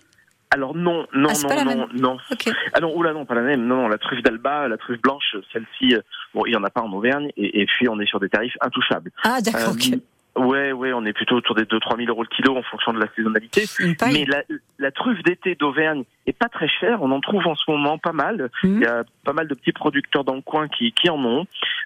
Alors 0.51 0.75
non, 0.75 1.05
non, 1.13 1.29
Ah, 1.49 1.63
non, 1.63 1.75
non, 1.75 1.87
non. 1.93 2.17
Ok. 2.31 2.49
Ah 2.73 2.79
non, 2.79 2.95
oula 2.95 3.11
non, 3.13 3.25
pas 3.25 3.35
la 3.35 3.41
même. 3.41 3.65
Non, 3.65 3.77
non, 3.77 3.87
la 3.89 3.97
truffe 3.97 4.21
d'Alba, 4.21 4.67
la 4.69 4.77
truffe 4.77 5.01
blanche, 5.01 5.35
celle-ci, 5.51 5.95
bon, 6.33 6.45
il 6.45 6.53
y 6.53 6.55
en 6.55 6.63
a 6.63 6.69
pas 6.69 6.81
en 6.81 6.91
Auvergne, 6.93 7.31
et, 7.35 7.61
et 7.61 7.65
puis 7.65 7.89
on 7.89 7.99
est 7.99 8.05
sur 8.05 8.19
des 8.19 8.29
tarifs 8.29 8.55
intouchables. 8.61 9.11
Ah, 9.23 9.41
d'accord. 9.41 9.73
Euh, 9.73 9.97
Ouais, 10.37 10.71
ouais, 10.71 10.93
on 10.93 11.05
est 11.05 11.13
plutôt 11.13 11.35
autour 11.35 11.55
des 11.55 11.63
2-3 11.63 11.97
000 11.97 12.09
euros 12.09 12.23
le 12.23 12.35
kilo 12.35 12.55
en 12.55 12.63
fonction 12.63 12.93
de 12.93 12.99
la 12.99 13.07
saisonnalité. 13.15 13.65
Mais 14.13 14.25
la, 14.25 14.43
la 14.79 14.91
truffe 14.91 15.21
d'été 15.23 15.55
d'Auvergne 15.55 16.03
est 16.25 16.37
pas 16.37 16.49
très 16.49 16.67
chère. 16.67 17.01
On 17.01 17.11
en 17.11 17.19
trouve 17.19 17.45
en 17.47 17.55
ce 17.55 17.69
moment 17.69 17.97
pas 17.97 18.13
mal. 18.13 18.49
Mhm. 18.63 18.75
Il 18.75 18.81
y 18.81 18.85
a 18.85 19.03
pas 19.25 19.33
mal 19.33 19.47
de 19.47 19.55
petits 19.55 19.71
producteurs 19.71 20.23
dans 20.23 20.35
le 20.35 20.41
coin 20.41 20.67
qui, 20.67 20.91
qui 20.93 21.09
en 21.09 21.23
ont, 21.23 21.45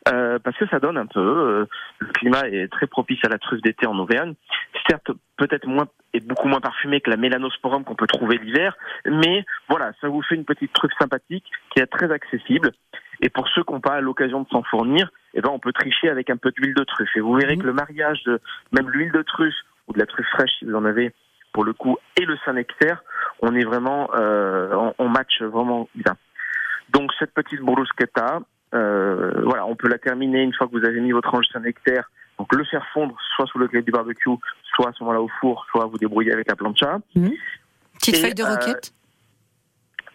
euh, 0.10 0.39
parce 0.39 0.58
que 0.58 0.67
ça 0.67 0.79
donne 0.79 0.98
un 0.98 1.05
peu. 1.05 1.20
euh, 1.20 1.65
le 2.00 2.08
climat 2.08 2.48
est 2.50 2.67
très 2.72 2.88
propice 2.88 3.20
à 3.24 3.29
la 3.29 3.38
truffe 3.38 3.62
d'été 3.62 3.86
en 3.88 3.98
Auvergne. 4.00 4.34
Certes, 4.89 5.11
peut-être 5.38 5.67
moins 5.67 5.88
et 6.13 6.19
beaucoup 6.19 6.47
moins 6.47 6.59
parfumée 6.59 7.01
que 7.01 7.09
la 7.09 7.17
mélanosporum 7.17 7.83
qu'on 7.83 7.95
peut 7.95 8.07
trouver 8.07 8.38
l'hiver, 8.38 8.75
mais 9.05 9.45
voilà, 9.69 9.91
ça 10.01 10.09
vous 10.09 10.21
fait 10.21 10.35
une 10.35 10.43
petite 10.45 10.73
truffe 10.73 10.91
sympathique 11.00 11.45
qui 11.69 11.79
est 11.79 11.85
très 11.88 12.11
accessible. 12.11 12.71
Et 13.21 13.29
pour 13.29 13.47
ceux 13.50 13.63
qui 13.63 13.71
n'ont 13.71 13.79
pas 13.79 14.01
l'occasion 14.01 14.41
de 14.41 14.50
s'en 14.50 14.63
fournir, 14.63 15.09
eh 15.35 15.41
ben 15.41 15.50
on 15.51 15.59
peut 15.59 15.71
tricher 15.71 16.09
avec 16.09 16.29
un 16.29 16.38
peu 16.38 16.51
d'huile 16.51 16.73
de 16.73 16.83
truffe. 16.83 17.15
Et 17.15 17.19
vous 17.19 17.33
verrez 17.35 17.55
Mhm. 17.55 17.61
que 17.61 17.67
le 17.67 17.73
mariage 17.73 18.23
de 18.23 18.39
même 18.71 18.89
l'huile 18.89 19.11
de 19.11 19.21
truffe 19.21 19.53
ou 19.88 19.93
de 19.93 20.00
la 20.00 20.05
truffe 20.05 20.27
fraîche, 20.31 20.51
si 20.59 20.65
vous 20.65 20.75
en 20.75 20.85
avez 20.85 21.13
pour 21.53 21.63
le 21.63 21.73
coup, 21.73 21.97
et 22.19 22.25
le 22.25 22.38
Saint-Nectaire, 22.45 23.03
on 23.41 23.53
est 23.55 23.63
vraiment, 23.65 24.09
euh, 24.15 24.73
on, 24.73 24.93
on 24.97 25.09
match 25.09 25.41
vraiment 25.41 25.88
bien. 25.95 26.15
Donc 26.89 27.11
cette 27.19 27.33
petite 27.33 27.61
bruschetta, 27.61 28.39
euh, 28.73 29.31
voilà, 29.43 29.65
on 29.65 29.75
peut 29.75 29.88
la 29.89 29.97
terminer 29.97 30.41
une 30.43 30.53
fois 30.53 30.67
que 30.67 30.71
vous 30.71 30.85
avez 30.85 31.00
mis 31.00 31.11
votre 31.11 31.33
ange 31.33 31.45
Saint-Nectaire. 31.53 32.09
Donc 32.41 32.55
le 32.55 32.63
faire 32.65 32.83
fondre 32.91 33.15
soit 33.36 33.45
sous 33.45 33.60
le 33.60 33.67
grill 33.67 33.83
du 33.83 33.91
barbecue, 33.91 34.31
soit 34.74 34.89
à 34.89 34.91
ce 34.93 35.03
moment-là 35.03 35.21
au 35.21 35.29
four, 35.39 35.63
soit 35.69 35.86
vous 35.86 36.00
débrouiller 36.00 36.33
avec 36.33 36.48
la 36.50 36.55
plancha. 36.55 36.98
Petite 38.00 38.15
Et, 38.15 38.19
feuille 38.19 38.33
de 38.33 38.41
euh, 38.43 38.50
roquette 38.50 38.93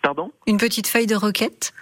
Pardon? 0.02 0.32
Une 0.48 0.56
petite 0.56 0.88
feuille 0.88 1.06
de 1.06 1.14
roquette 1.14 1.72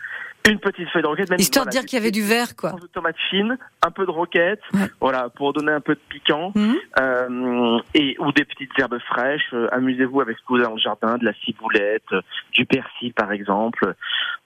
Une 0.46 0.58
petite 0.58 0.90
feuille 0.90 1.00
de 1.00 1.06
roquette. 1.06 1.30
même, 1.30 1.40
Histoire 1.40 1.64
de 1.64 1.70
voilà, 1.70 1.80
dire 1.80 1.88
qu'il 1.88 1.98
y 1.98 2.02
avait 2.02 2.10
du 2.10 2.20
verre, 2.22 2.54
quoi. 2.56 2.72
de 2.72 2.86
tomates 2.88 3.16
fines, 3.30 3.56
un 3.82 3.90
peu 3.90 4.04
de 4.04 4.10
roquette, 4.10 4.60
Ouais. 4.74 4.86
voilà, 5.00 5.30
pour 5.30 5.54
donner 5.54 5.72
un 5.72 5.80
peu 5.80 5.94
de 5.94 6.00
piquant, 6.10 6.52
Mhm. 6.54 6.76
euh, 7.00 7.78
et 7.94 8.16
ou 8.18 8.30
des 8.32 8.44
petites 8.44 8.78
herbes 8.78 8.98
fraîches. 8.98 9.48
Euh, 9.54 9.68
Amusez-vous 9.72 10.20
avec 10.20 10.36
ce 10.36 10.42
que 10.42 10.48
vous 10.48 10.56
avez 10.56 10.64
dans 10.66 10.74
le 10.74 10.78
jardin, 10.78 11.16
de 11.16 11.24
la 11.24 11.32
ciboulette, 11.42 12.04
euh, 12.12 12.20
du 12.52 12.66
persil 12.66 13.14
par 13.14 13.32
exemple. 13.32 13.94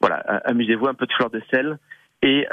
Voilà, 0.00 0.19
amusez-vous 0.45 0.87
un 0.87 0.95
peu 0.95 1.07
de 1.07 1.12
fleur 1.12 1.31
de 1.31 1.43
sel 1.50 1.76
et 2.23 2.47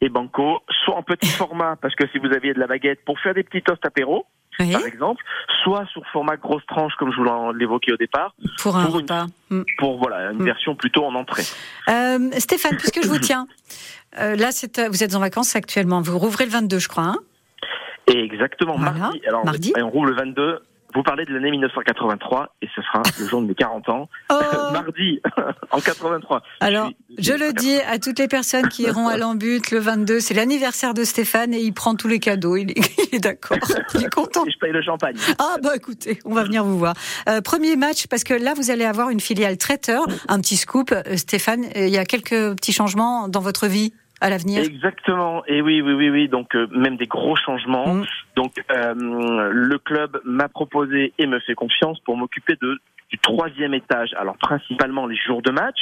et 0.00 0.08
banco, 0.08 0.60
soit 0.84 0.96
en 0.96 1.02
petit 1.02 1.28
format 1.42 1.76
parce 1.76 1.94
que 1.94 2.06
si 2.12 2.18
vous 2.18 2.32
aviez 2.32 2.54
de 2.54 2.58
la 2.60 2.66
baguette 2.66 3.04
pour 3.04 3.18
faire 3.20 3.34
des 3.34 3.42
petits 3.42 3.62
toasts 3.62 3.84
apéro 3.84 4.26
Oui, 4.60 4.72
par 4.72 4.84
exemple, 4.86 5.22
soit 5.62 5.84
sur 5.92 6.02
format 6.12 6.36
grosse 6.36 6.64
tranche 6.66 6.92
comme 6.98 7.12
je 7.12 7.16
vous 7.16 7.52
l'évoquais 7.54 7.92
au 7.92 7.96
départ, 7.96 8.34
pour 8.60 8.76
un 8.76 8.84
pour 8.86 8.94
repas. 8.94 9.26
Mm. 9.50 9.62
pour 9.78 9.98
voilà 9.98 10.30
une 10.32 10.38
Mm. 10.42 10.44
version 10.44 10.74
plutôt 10.76 11.04
en 11.04 11.14
entrée. 11.14 11.42
Euh, 11.88 12.30
Stéphane, 12.38 12.76
puisque 12.76 13.02
je 13.02 13.08
vous 13.08 13.18
tiens, 13.30 13.46
euh, 14.20 14.36
là, 14.36 14.50
c'est, 14.52 14.78
euh, 14.78 14.88
vous 14.88 15.02
êtes 15.04 15.14
en 15.14 15.20
vacances 15.20 15.54
actuellement. 15.56 16.00
Vous 16.00 16.18
rouvrez 16.18 16.44
le 16.46 16.50
22, 16.50 16.78
je 16.78 16.88
crois. 16.88 17.04
Hein? 17.04 17.16
Et 18.06 18.18
exactement, 18.24 18.76
Voilà, 18.76 18.92
mardi. 18.92 19.20
Alors, 19.26 19.44
mardi. 19.44 19.72
on 19.76 19.90
roule 19.90 20.08
le 20.08 20.14
22. 20.14 20.60
Vous 20.94 21.02
parlez 21.02 21.24
de 21.24 21.34
l'année 21.34 21.50
1983 21.50 22.54
et 22.62 22.68
ce 22.74 22.80
sera 22.82 23.02
le 23.18 23.26
jour 23.26 23.42
de 23.42 23.46
mes 23.46 23.54
40 23.54 23.88
ans. 23.88 24.08
oh 24.30 24.34
mardi, 24.72 25.20
en 25.70 25.80
83. 25.80 26.42
Alors, 26.60 26.90
je 27.18 27.32
le 27.32 27.52
dis 27.52 27.78
à 27.80 27.98
toutes 27.98 28.18
les 28.18 28.28
personnes 28.28 28.68
qui 28.68 28.84
iront 28.84 29.08
à 29.08 29.16
l'embut 29.18 29.70
le 29.70 29.78
22, 29.78 30.20
c'est 30.20 30.34
l'anniversaire 30.34 30.94
de 30.94 31.04
Stéphane 31.04 31.52
et 31.52 31.60
il 31.60 31.72
prend 31.72 31.94
tous 31.94 32.08
les 32.08 32.18
cadeaux. 32.18 32.56
Il 32.56 32.70
est, 32.70 33.20
d'accord. 33.20 33.58
Il 33.94 34.04
est 34.04 34.14
content. 34.14 34.46
Et 34.46 34.50
je 34.50 34.58
paye 34.58 34.72
le 34.72 34.82
champagne. 34.82 35.16
Ah 35.38 35.56
bah 35.62 35.76
écoutez, 35.76 36.18
on 36.24 36.34
va 36.34 36.44
venir 36.44 36.64
vous 36.64 36.78
voir. 36.78 36.94
Euh, 37.28 37.40
premier 37.40 37.76
match, 37.76 38.06
parce 38.06 38.24
que 38.24 38.34
là, 38.34 38.54
vous 38.54 38.70
allez 38.70 38.84
avoir 38.84 39.10
une 39.10 39.20
filiale 39.20 39.58
traiteur. 39.58 40.04
Un 40.28 40.40
petit 40.40 40.56
scoop. 40.56 40.92
Euh, 40.92 41.16
Stéphane, 41.16 41.64
euh, 41.76 41.86
il 41.86 41.92
y 41.92 41.98
a 41.98 42.04
quelques 42.04 42.56
petits 42.56 42.72
changements 42.72 43.28
dans 43.28 43.40
votre 43.40 43.66
vie 43.66 43.92
à 44.20 44.30
l'avenir? 44.30 44.62
Exactement. 44.62 45.42
Et 45.46 45.60
oui, 45.62 45.80
oui, 45.80 45.92
oui, 45.92 46.10
oui. 46.10 46.28
Donc, 46.28 46.54
euh, 46.54 46.66
même 46.72 46.96
des 46.96 47.06
gros 47.06 47.36
changements. 47.36 47.94
Mm. 47.94 48.06
Donc, 48.38 48.52
euh, 48.70 48.94
le 48.94 49.78
club 49.78 50.20
m'a 50.22 50.48
proposé 50.48 51.12
et 51.18 51.26
me 51.26 51.40
fait 51.40 51.56
confiance 51.56 51.98
pour 51.98 52.16
m'occuper 52.16 52.54
de 52.62 52.78
du 53.10 53.18
troisième 53.18 53.74
étage. 53.74 54.14
Alors, 54.14 54.36
principalement 54.36 55.08
les 55.08 55.16
jours 55.16 55.42
de 55.42 55.50
match. 55.50 55.78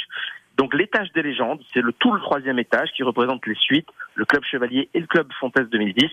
Donc, 0.57 0.73
l'étage 0.73 1.11
des 1.13 1.21
légendes, 1.21 1.61
c'est 1.71 1.81
le 1.81 1.93
tout 1.93 2.11
le 2.11 2.19
troisième 2.19 2.57
étage 2.57 2.89
qui 2.95 3.03
représente 3.03 3.45
les 3.45 3.53
suites, 3.53 3.87
le 4.15 4.25
club 4.25 4.43
Chevalier 4.43 4.89
et 4.95 4.99
le 4.99 5.05
club 5.05 5.27
Fontaine 5.39 5.65
2010. 5.65 6.09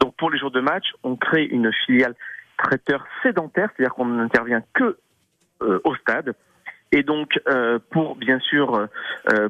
Donc, 0.00 0.16
pour 0.16 0.28
les 0.30 0.40
jours 0.40 0.50
de 0.50 0.58
match, 0.58 0.86
on 1.04 1.14
crée 1.14 1.44
une 1.44 1.70
filiale 1.86 2.16
traiteur 2.58 3.06
sédentaire, 3.22 3.68
c'est-à-dire 3.76 3.94
qu'on 3.94 4.06
n'intervient 4.06 4.64
que 4.74 4.98
euh, 5.62 5.78
au 5.84 5.94
stade. 5.94 6.34
Et 6.90 7.04
donc, 7.04 7.38
euh, 7.46 7.78
pour 7.92 8.16
bien 8.16 8.40
sûr 8.40 8.88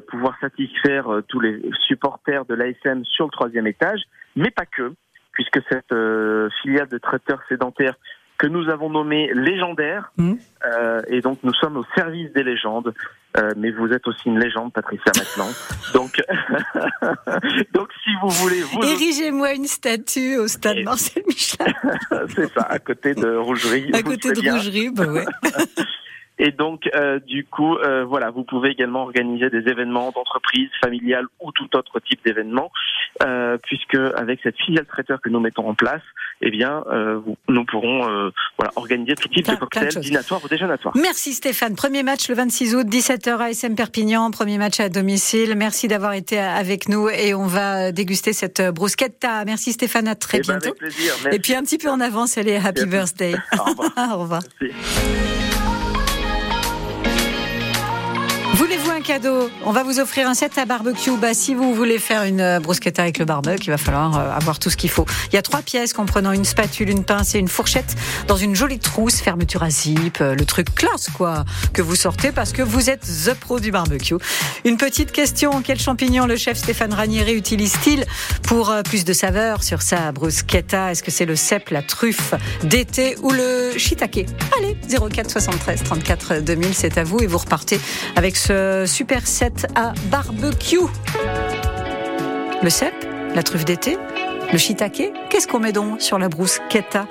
pouvoir 0.07 0.37
satisfaire 0.39 1.07
tous 1.27 1.39
les 1.39 1.59
supporters 1.87 2.45
de 2.45 2.53
l'ASM 2.53 3.05
sur 3.05 3.25
le 3.25 3.31
troisième 3.31 3.65
étage, 3.65 4.01
mais 4.35 4.51
pas 4.51 4.67
que, 4.67 4.93
puisque 5.41 5.65
cette 5.69 5.91
euh, 5.91 6.49
filiale 6.61 6.87
de 6.87 6.97
traiteurs 6.97 7.41
sédentaires 7.49 7.95
que 8.37 8.47
nous 8.47 8.69
avons 8.69 8.89
nommé 8.89 9.31
légendaire. 9.33 10.11
Mhm. 10.17 10.37
Euh, 10.65 11.01
et 11.07 11.21
donc 11.21 11.39
nous 11.43 11.53
sommes 11.53 11.77
au 11.77 11.85
service 11.95 12.31
des 12.33 12.43
légendes. 12.43 12.93
Euh, 13.37 13.51
mais 13.55 13.71
vous 13.71 13.87
êtes 13.93 14.05
aussi 14.07 14.27
une 14.27 14.39
légende, 14.39 14.73
Patricia 14.73 15.11
Matlan. 15.15 15.47
donc, 15.93 16.21
donc 17.73 17.89
si 18.03 18.09
vous 18.21 18.29
voulez, 18.29 18.61
vous 18.61 18.83
Érigez-moi 18.83 19.53
une 19.53 19.67
statue 19.67 20.37
au 20.37 20.47
stade 20.47 20.77
Et- 20.77 20.83
Marcel 20.83 21.23
Michelin, 21.27 21.73
c'est 22.35 22.51
ça, 22.51 22.63
à 22.63 22.79
côté 22.79 23.13
de 23.13 23.35
Rougerie. 23.35 23.89
à 23.93 24.03
côté 24.03 24.31
de 24.33 24.41
bien. 24.41 24.55
Rougerie. 24.55 24.89
Bah 24.91 25.05
ouais. 25.07 25.25
Et 26.39 26.51
donc, 26.51 26.89
euh, 26.95 27.19
du 27.19 27.45
coup, 27.45 27.75
euh, 27.77 28.03
voilà, 28.03 28.31
vous 28.31 28.43
pouvez 28.43 28.69
également 28.71 29.03
organiser 29.03 29.51
des 29.51 29.69
événements 29.69 30.09
d'entreprise, 30.11 30.69
familiales 30.83 31.27
ou 31.39 31.51
tout 31.51 31.69
autre 31.75 31.99
type 31.99 32.19
d'événement, 32.25 32.71
euh, 33.25 33.57
puisque 33.63 33.95
avec 34.15 34.39
cette 34.43 34.57
filiale 34.57 34.85
traiteur 34.85 35.19
que 35.21 35.29
nous 35.29 35.39
mettons 35.39 35.67
en 35.69 35.73
place, 35.75 36.01
eh 36.41 36.49
bien, 36.51 36.83
euh, 36.91 37.19
nous 37.47 37.65
pourrons 37.65 38.09
euh, 38.09 38.29
voilà, 38.57 38.71
organiser 38.75 39.15
tout 39.15 39.27
type 39.29 39.45
Plein- 39.45 39.53
de 39.55 39.59
cocktails, 39.59 39.99
dînatoires 39.99 40.41
ou 40.43 40.47
déjeunatoires. 40.47 40.95
Merci 40.97 41.33
Stéphane. 41.33 41.75
Premier 41.75 42.03
match 42.03 42.27
le 42.29 42.35
26 42.35 42.75
août, 42.75 42.87
17h 42.87 43.37
à 43.37 43.49
SM 43.51 43.75
Perpignan. 43.75 44.31
Premier 44.31 44.57
match 44.57 44.79
à 44.79 44.89
domicile. 44.89 45.53
Merci 45.55 45.87
d'avoir 45.87 46.13
été 46.13 46.39
avec 46.39 46.89
nous 46.89 47.09
et 47.09 47.33
on 47.33 47.45
va 47.47 47.91
déguster 47.91 48.33
cette 48.33 48.61
bruschetta. 48.61 49.45
Merci 49.45 49.73
Stéphane, 49.73 50.07
à 50.07 50.15
très 50.15 50.39
Eh 50.39 50.41
ben, 50.47 50.57
bientôt. 50.59 50.75
Et 51.31 51.39
puis 51.39 51.53
un 51.53 51.61
petit 51.61 51.77
peu 51.77 51.89
en 51.89 51.99
avance, 51.99 52.37
allez, 52.37 52.55
happy 52.55 52.85
Merci. 52.85 52.87
birthday. 52.87 53.35
Au 53.59 53.63
revoir. 53.69 53.91
Au 54.15 54.17
revoir. 54.21 54.41
Merci. 54.61 55.50
Un 59.01 59.03
cadeau 59.03 59.49
On 59.65 59.71
va 59.71 59.81
vous 59.83 59.99
offrir 59.99 60.27
un 60.27 60.35
set 60.35 60.57
à 60.59 60.65
barbecue. 60.65 61.17
Bah, 61.17 61.33
si 61.33 61.55
vous 61.55 61.73
voulez 61.73 61.97
faire 61.97 62.23
une 62.23 62.39
euh, 62.39 62.59
bruschetta 62.59 63.01
avec 63.01 63.17
le 63.17 63.25
barbecue, 63.25 63.65
il 63.67 63.71
va 63.71 63.77
falloir 63.77 64.17
euh, 64.17 64.31
avoir 64.31 64.59
tout 64.59 64.69
ce 64.69 64.77
qu'il 64.77 64.91
faut. 64.91 65.05
Il 65.31 65.35
y 65.35 65.37
a 65.37 65.41
trois 65.41 65.61
pièces 65.61 65.93
comprenant 65.93 66.31
une 66.31 66.45
spatule, 66.45 66.89
une 66.89 67.03
pince 67.03 67.33
et 67.33 67.39
une 67.39 67.47
fourchette 67.47 67.95
dans 68.27 68.35
une 68.37 68.55
jolie 68.55 68.77
trousse, 68.77 69.19
fermeture 69.19 69.63
à 69.63 69.71
zip, 69.71 70.19
euh, 70.21 70.35
le 70.35 70.45
truc 70.45 70.75
classe 70.75 71.07
quoi, 71.15 71.45
que 71.73 71.81
vous 71.81 71.95
sortez 71.95 72.31
parce 72.31 72.51
que 72.51 72.61
vous 72.61 72.91
êtes 72.91 73.01
the 73.25 73.33
pro 73.33 73.59
du 73.59 73.71
barbecue. 73.71 74.15
Une 74.65 74.77
petite 74.77 75.11
question, 75.11 75.63
quel 75.63 75.79
champignon 75.79 76.27
le 76.27 76.35
chef 76.35 76.57
Stéphane 76.57 76.93
Ranieri 76.93 77.33
utilise-t-il 77.33 78.05
pour 78.43 78.71
plus 78.85 79.03
de 79.03 79.13
saveur 79.13 79.63
sur 79.63 79.81
sa 79.81 80.11
bruschetta? 80.11 80.91
Est-ce 80.91 81.01
que 81.01 81.11
c'est 81.11 81.25
le 81.25 81.35
cèpe, 81.35 81.69
la 81.69 81.81
truffe 81.81 82.35
d'été 82.63 83.15
ou 83.23 83.31
le 83.31 83.71
shiitake? 83.77 84.27
Allez, 84.57 84.77
04 85.09 85.31
73 85.31 85.83
34 85.83 86.39
2000, 86.41 86.73
c'est 86.75 86.97
à 86.99 87.03
vous 87.03 87.19
et 87.19 87.27
vous 87.27 87.39
repartez 87.39 87.79
avec 88.15 88.37
ce 88.37 88.85
super 88.91 89.25
set 89.25 89.67
à 89.75 89.93
barbecue. 90.11 90.77
Le 92.61 92.69
cèpe, 92.69 93.07
la 93.33 93.41
truffe 93.41 93.63
d'été, 93.63 93.97
le 94.51 94.57
shiitake, 94.57 95.13
qu'est-ce 95.29 95.47
qu'on 95.47 95.59
met 95.59 95.71
donc 95.71 96.01
sur 96.01 96.19
la 96.19 96.27
bruschetta? 96.27 97.07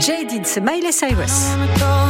Jaded, 0.00 0.44
c'est 0.44 0.60
Miley 0.60 0.90
Cyrus. 0.90 2.05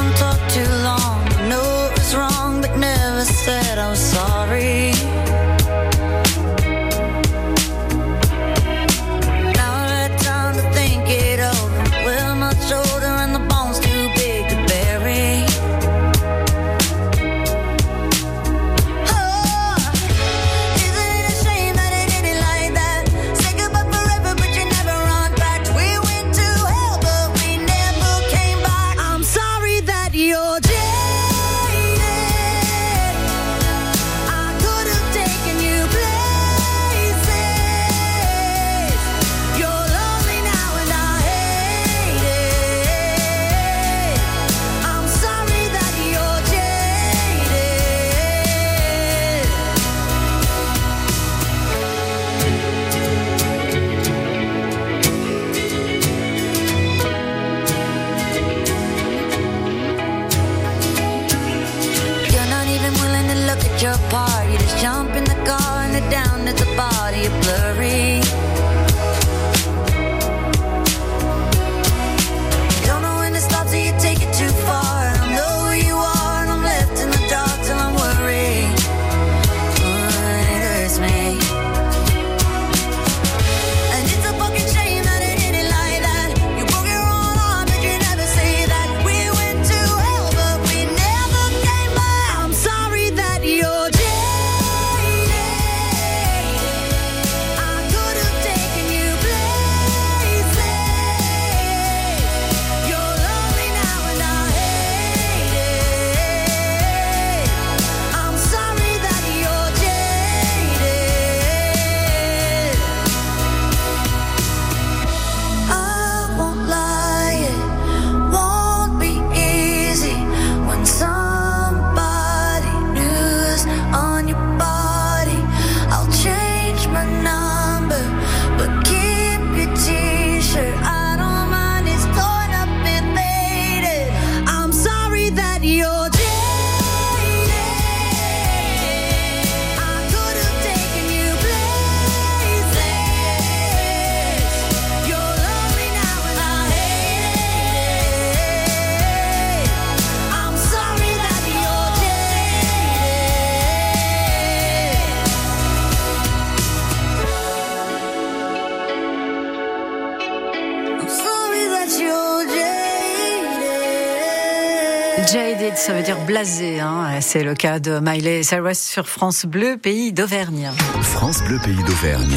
Jaded. 165.26 165.76
Ça 165.76 165.92
veut 165.92 166.02
dire 166.02 166.18
blasé. 166.26 166.80
Hein. 166.80 167.20
C'est 167.20 167.42
le 167.42 167.54
cas 167.54 167.78
de 167.78 167.98
Miley 168.00 168.42
Cyrus 168.42 168.78
sur 168.78 169.08
France 169.08 169.46
Bleu, 169.46 169.76
pays 169.76 170.12
d'Auvergne. 170.12 170.70
France 171.02 171.42
Bleu 171.42 171.58
Pays 171.64 171.82
d'Auvergne. 171.84 172.36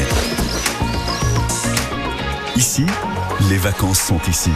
Ici, 2.56 2.84
les 3.48 3.56
vacances 3.56 4.00
sont 4.00 4.20
ici. 4.28 4.50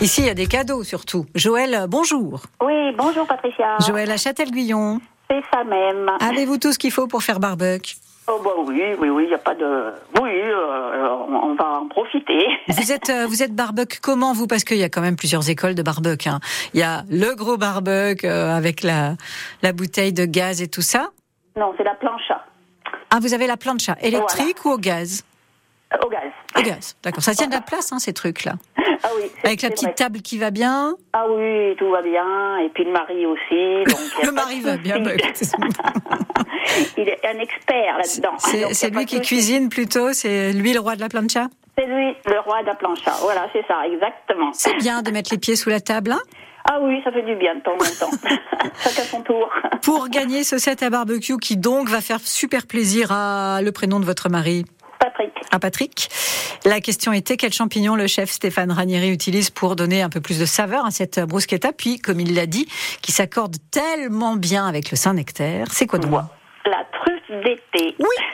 Ici, 0.00 0.22
il 0.22 0.26
y 0.26 0.30
a 0.30 0.34
des 0.34 0.46
cadeaux 0.46 0.84
surtout. 0.84 1.26
Joël, 1.34 1.86
bonjour. 1.88 2.42
Oui, 2.62 2.92
bonjour 2.98 3.26
Patricia. 3.26 3.76
Joël 3.86 4.10
à 4.10 4.16
Châtel-Guyon. 4.16 5.00
C'est 5.30 5.42
ça 5.52 5.64
même. 5.64 6.10
Avez-vous 6.20 6.58
tout 6.58 6.72
ce 6.72 6.78
qu'il 6.78 6.90
faut 6.90 7.06
pour 7.06 7.22
faire 7.22 7.40
barbecue? 7.40 7.94
Oh 8.26 8.40
bah 8.42 8.50
oui, 8.56 8.82
oui, 8.98 9.08
oui, 9.10 9.24
il 9.24 9.28
n'y 9.28 9.34
a 9.34 9.38
pas 9.38 9.54
de... 9.54 9.92
Oui, 10.20 10.30
euh, 10.32 11.08
on 11.30 11.54
va 11.56 11.80
en 11.80 11.88
profiter. 11.88 12.46
Vous 12.68 12.90
êtes, 12.90 13.10
euh, 13.10 13.26
vous 13.26 13.42
êtes 13.42 13.54
barbecue 13.54 13.98
comment 14.00 14.32
vous? 14.32 14.46
Parce 14.46 14.64
qu'il 14.64 14.78
y 14.78 14.82
a 14.82 14.88
quand 14.88 15.02
même 15.02 15.16
plusieurs 15.16 15.50
écoles 15.50 15.74
de 15.74 15.82
barbecue. 15.82 16.30
hein. 16.30 16.40
Il 16.72 16.80
y 16.80 16.82
a 16.82 17.02
le 17.10 17.34
gros 17.34 17.58
barbecue 17.58 18.26
euh, 18.26 18.56
avec 18.56 18.82
la, 18.82 19.16
la 19.62 19.72
bouteille 19.74 20.14
de 20.14 20.24
gaz 20.24 20.62
et 20.62 20.68
tout 20.68 20.80
ça? 20.80 21.10
Non, 21.56 21.74
c'est 21.76 21.84
la 21.84 21.94
plancha, 21.94 22.44
Ah, 23.10 23.18
vous 23.20 23.34
avez 23.34 23.46
la 23.46 23.58
plancha 23.58 23.96
électrique 24.00 24.64
ou 24.64 24.70
au 24.70 24.78
gaz? 24.78 25.22
Au 26.02 26.08
gaz. 26.08 26.32
Au 26.58 26.62
gaz, 26.62 26.96
d'accord. 27.02 27.22
Ça 27.22 27.34
tient 27.34 27.46
de 27.46 27.52
la 27.52 27.60
place, 27.60 27.92
hein, 27.92 27.98
ces 27.98 28.12
trucs-là. 28.14 28.54
Ah 29.06 29.10
oui. 29.16 29.30
Avec 29.44 29.60
la 29.62 29.68
petite 29.70 29.84
vrai. 29.88 29.94
table 29.94 30.22
qui 30.22 30.38
va 30.38 30.50
bien. 30.50 30.94
Ah 31.12 31.26
oui, 31.28 31.76
tout 31.76 31.90
va 31.90 32.00
bien. 32.00 32.56
Et 32.64 32.70
puis 32.70 32.84
le 32.84 32.92
mari 32.92 33.26
aussi. 33.26 33.84
Donc 33.84 34.00
Le 34.26 34.32
mari 34.32 34.60
va 34.60 34.76
bien. 34.78 34.98
bah, 35.00 35.10
Il 36.96 37.08
est 37.08 37.20
un 37.26 37.38
expert 37.38 37.98
là-dedans. 37.98 38.36
C'est 38.72 38.90
lui 38.90 39.04
qui 39.04 39.20
cuisine 39.20 39.68
plutôt, 39.68 40.12
c'est 40.12 40.52
lui 40.52 40.72
le 40.72 40.80
roi 40.80 40.96
de 40.96 41.00
la 41.00 41.08
plancha. 41.08 41.48
C'est 41.76 41.86
lui, 41.86 42.14
le 42.26 42.40
roi 42.40 42.62
de 42.62 42.66
la 42.66 42.74
plancha. 42.74 43.12
Voilà, 43.20 43.46
c'est 43.52 43.64
ça, 43.66 43.86
exactement. 43.86 44.50
C'est 44.52 44.74
bien 44.78 45.02
de 45.02 45.10
mettre 45.10 45.30
les 45.32 45.38
pieds 45.38 45.56
sous 45.56 45.70
la 45.70 45.80
table. 45.80 46.12
hein. 46.12 46.20
Ah 46.70 46.78
oui, 46.80 46.98
ça 47.04 47.12
fait 47.12 47.22
du 47.22 47.34
bien 47.36 47.56
de 47.56 47.60
temps 47.60 47.74
en 47.74 47.76
temps. 48.10 48.16
Chacun 48.82 49.02
son 49.02 49.20
tour. 49.20 49.50
Pour 49.82 50.08
gagner 50.08 50.44
ce 50.44 50.56
set 50.56 50.82
à 50.82 50.88
barbecue 50.88 51.36
qui 51.36 51.58
donc 51.58 51.90
va 51.90 52.00
faire 52.00 52.20
super 52.20 52.66
plaisir 52.66 53.12
à 53.12 53.60
le 53.60 53.70
prénom 53.70 54.00
de 54.00 54.06
votre 54.06 54.30
mari. 54.30 54.64
Patrick. 55.04 55.32
À 55.50 55.58
Patrick. 55.58 56.08
La 56.64 56.80
question 56.80 57.12
était 57.12 57.36
quel 57.36 57.52
champignon 57.52 57.94
le 57.94 58.06
chef 58.06 58.30
Stéphane 58.30 58.72
Ranieri 58.72 59.10
utilise 59.10 59.50
pour 59.50 59.76
donner 59.76 60.00
un 60.00 60.08
peu 60.08 60.20
plus 60.20 60.38
de 60.38 60.46
saveur 60.46 60.86
à 60.86 60.90
cette 60.90 61.20
bruschetta, 61.20 61.72
puis 61.72 61.98
comme 61.98 62.20
il 62.20 62.34
l'a 62.34 62.46
dit, 62.46 62.66
qui 63.02 63.12
s'accorde 63.12 63.56
tellement 63.70 64.36
bien 64.36 64.66
avec 64.66 64.90
le 64.90 64.96
Saint-Nectaire. 64.96 65.66
C'est 65.70 65.86
quoi 65.86 65.98
donc? 65.98 66.12
La 66.66 66.84
truffe 66.92 67.44
d'été. 67.44 67.94
Oui, 67.98 68.24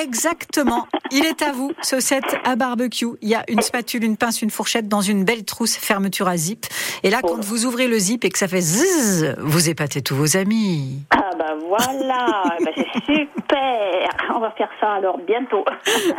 exactement. 0.00 0.86
Il 1.10 1.24
est 1.24 1.42
à 1.42 1.52
vous, 1.52 1.72
ce 1.82 2.00
set 2.00 2.24
à 2.44 2.56
barbecue. 2.56 3.06
Il 3.22 3.28
y 3.28 3.34
a 3.34 3.44
une 3.48 3.60
spatule, 3.60 4.04
une 4.04 4.16
pince, 4.16 4.42
une 4.42 4.50
fourchette 4.50 4.88
dans 4.88 5.00
une 5.00 5.24
belle 5.24 5.44
trousse 5.44 5.76
fermeture 5.76 6.28
à 6.28 6.36
zip. 6.36 6.66
Et 7.02 7.10
là, 7.10 7.20
quand 7.22 7.42
vous 7.44 7.66
ouvrez 7.66 7.88
le 7.88 7.98
zip 7.98 8.24
et 8.24 8.30
que 8.30 8.38
ça 8.38 8.48
fait 8.48 8.60
zzzz, 8.60 9.34
vous 9.38 9.68
épatez 9.68 10.02
tous 10.02 10.14
vos 10.14 10.36
amis. 10.36 11.02
Ah 11.10 11.30
bah 11.38 11.54
voilà, 11.68 12.42
bah 12.64 12.70
c'est 12.76 12.86
super. 13.14 14.08
On 14.34 14.38
va 14.38 14.50
faire 14.52 14.70
ça 14.80 14.94
alors 14.94 15.18
bientôt. 15.18 15.64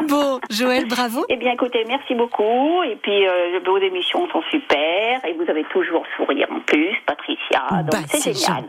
Bon, 0.08 0.40
Joël, 0.50 0.86
bravo. 0.88 1.26
Eh 1.30 1.38
bien 1.38 1.54
écoutez, 1.54 1.84
merci 1.88 2.16
beaucoup. 2.16 2.84
Et 2.84 2.98
puis 3.02 3.28
euh, 3.28 3.60
vos 3.66 3.78
émissions 3.78 4.28
sont 4.32 4.42
super. 4.50 5.24
Et 5.26 5.34
vous 5.34 5.50
avez 5.50 5.64
toujours 5.72 6.04
sourire 6.18 6.48
en 6.52 6.60
plus, 6.62 6.96
Patricia. 7.06 7.62
Donc 7.70 7.92
Bah, 7.92 7.98
c'est 8.08 8.36
génial. 8.38 8.66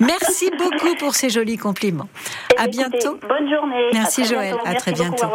Merci 0.00 0.50
beaucoup 0.56 0.94
pour 0.98 1.14
ces 1.14 1.28
jolis 1.28 1.56
compliments. 1.58 2.08
À 2.56 2.64
Eh 2.66 2.68
écoutez, 2.68 2.78
bientôt. 2.78 3.18
Bonne 3.28 3.50
journée. 3.50 3.57
Merci, 3.92 4.22
À 4.22 4.24
Joël. 4.24 4.54
bientôt. 4.54 4.66
À 4.66 4.74
très 4.74 4.92
bientôt. 4.92 5.26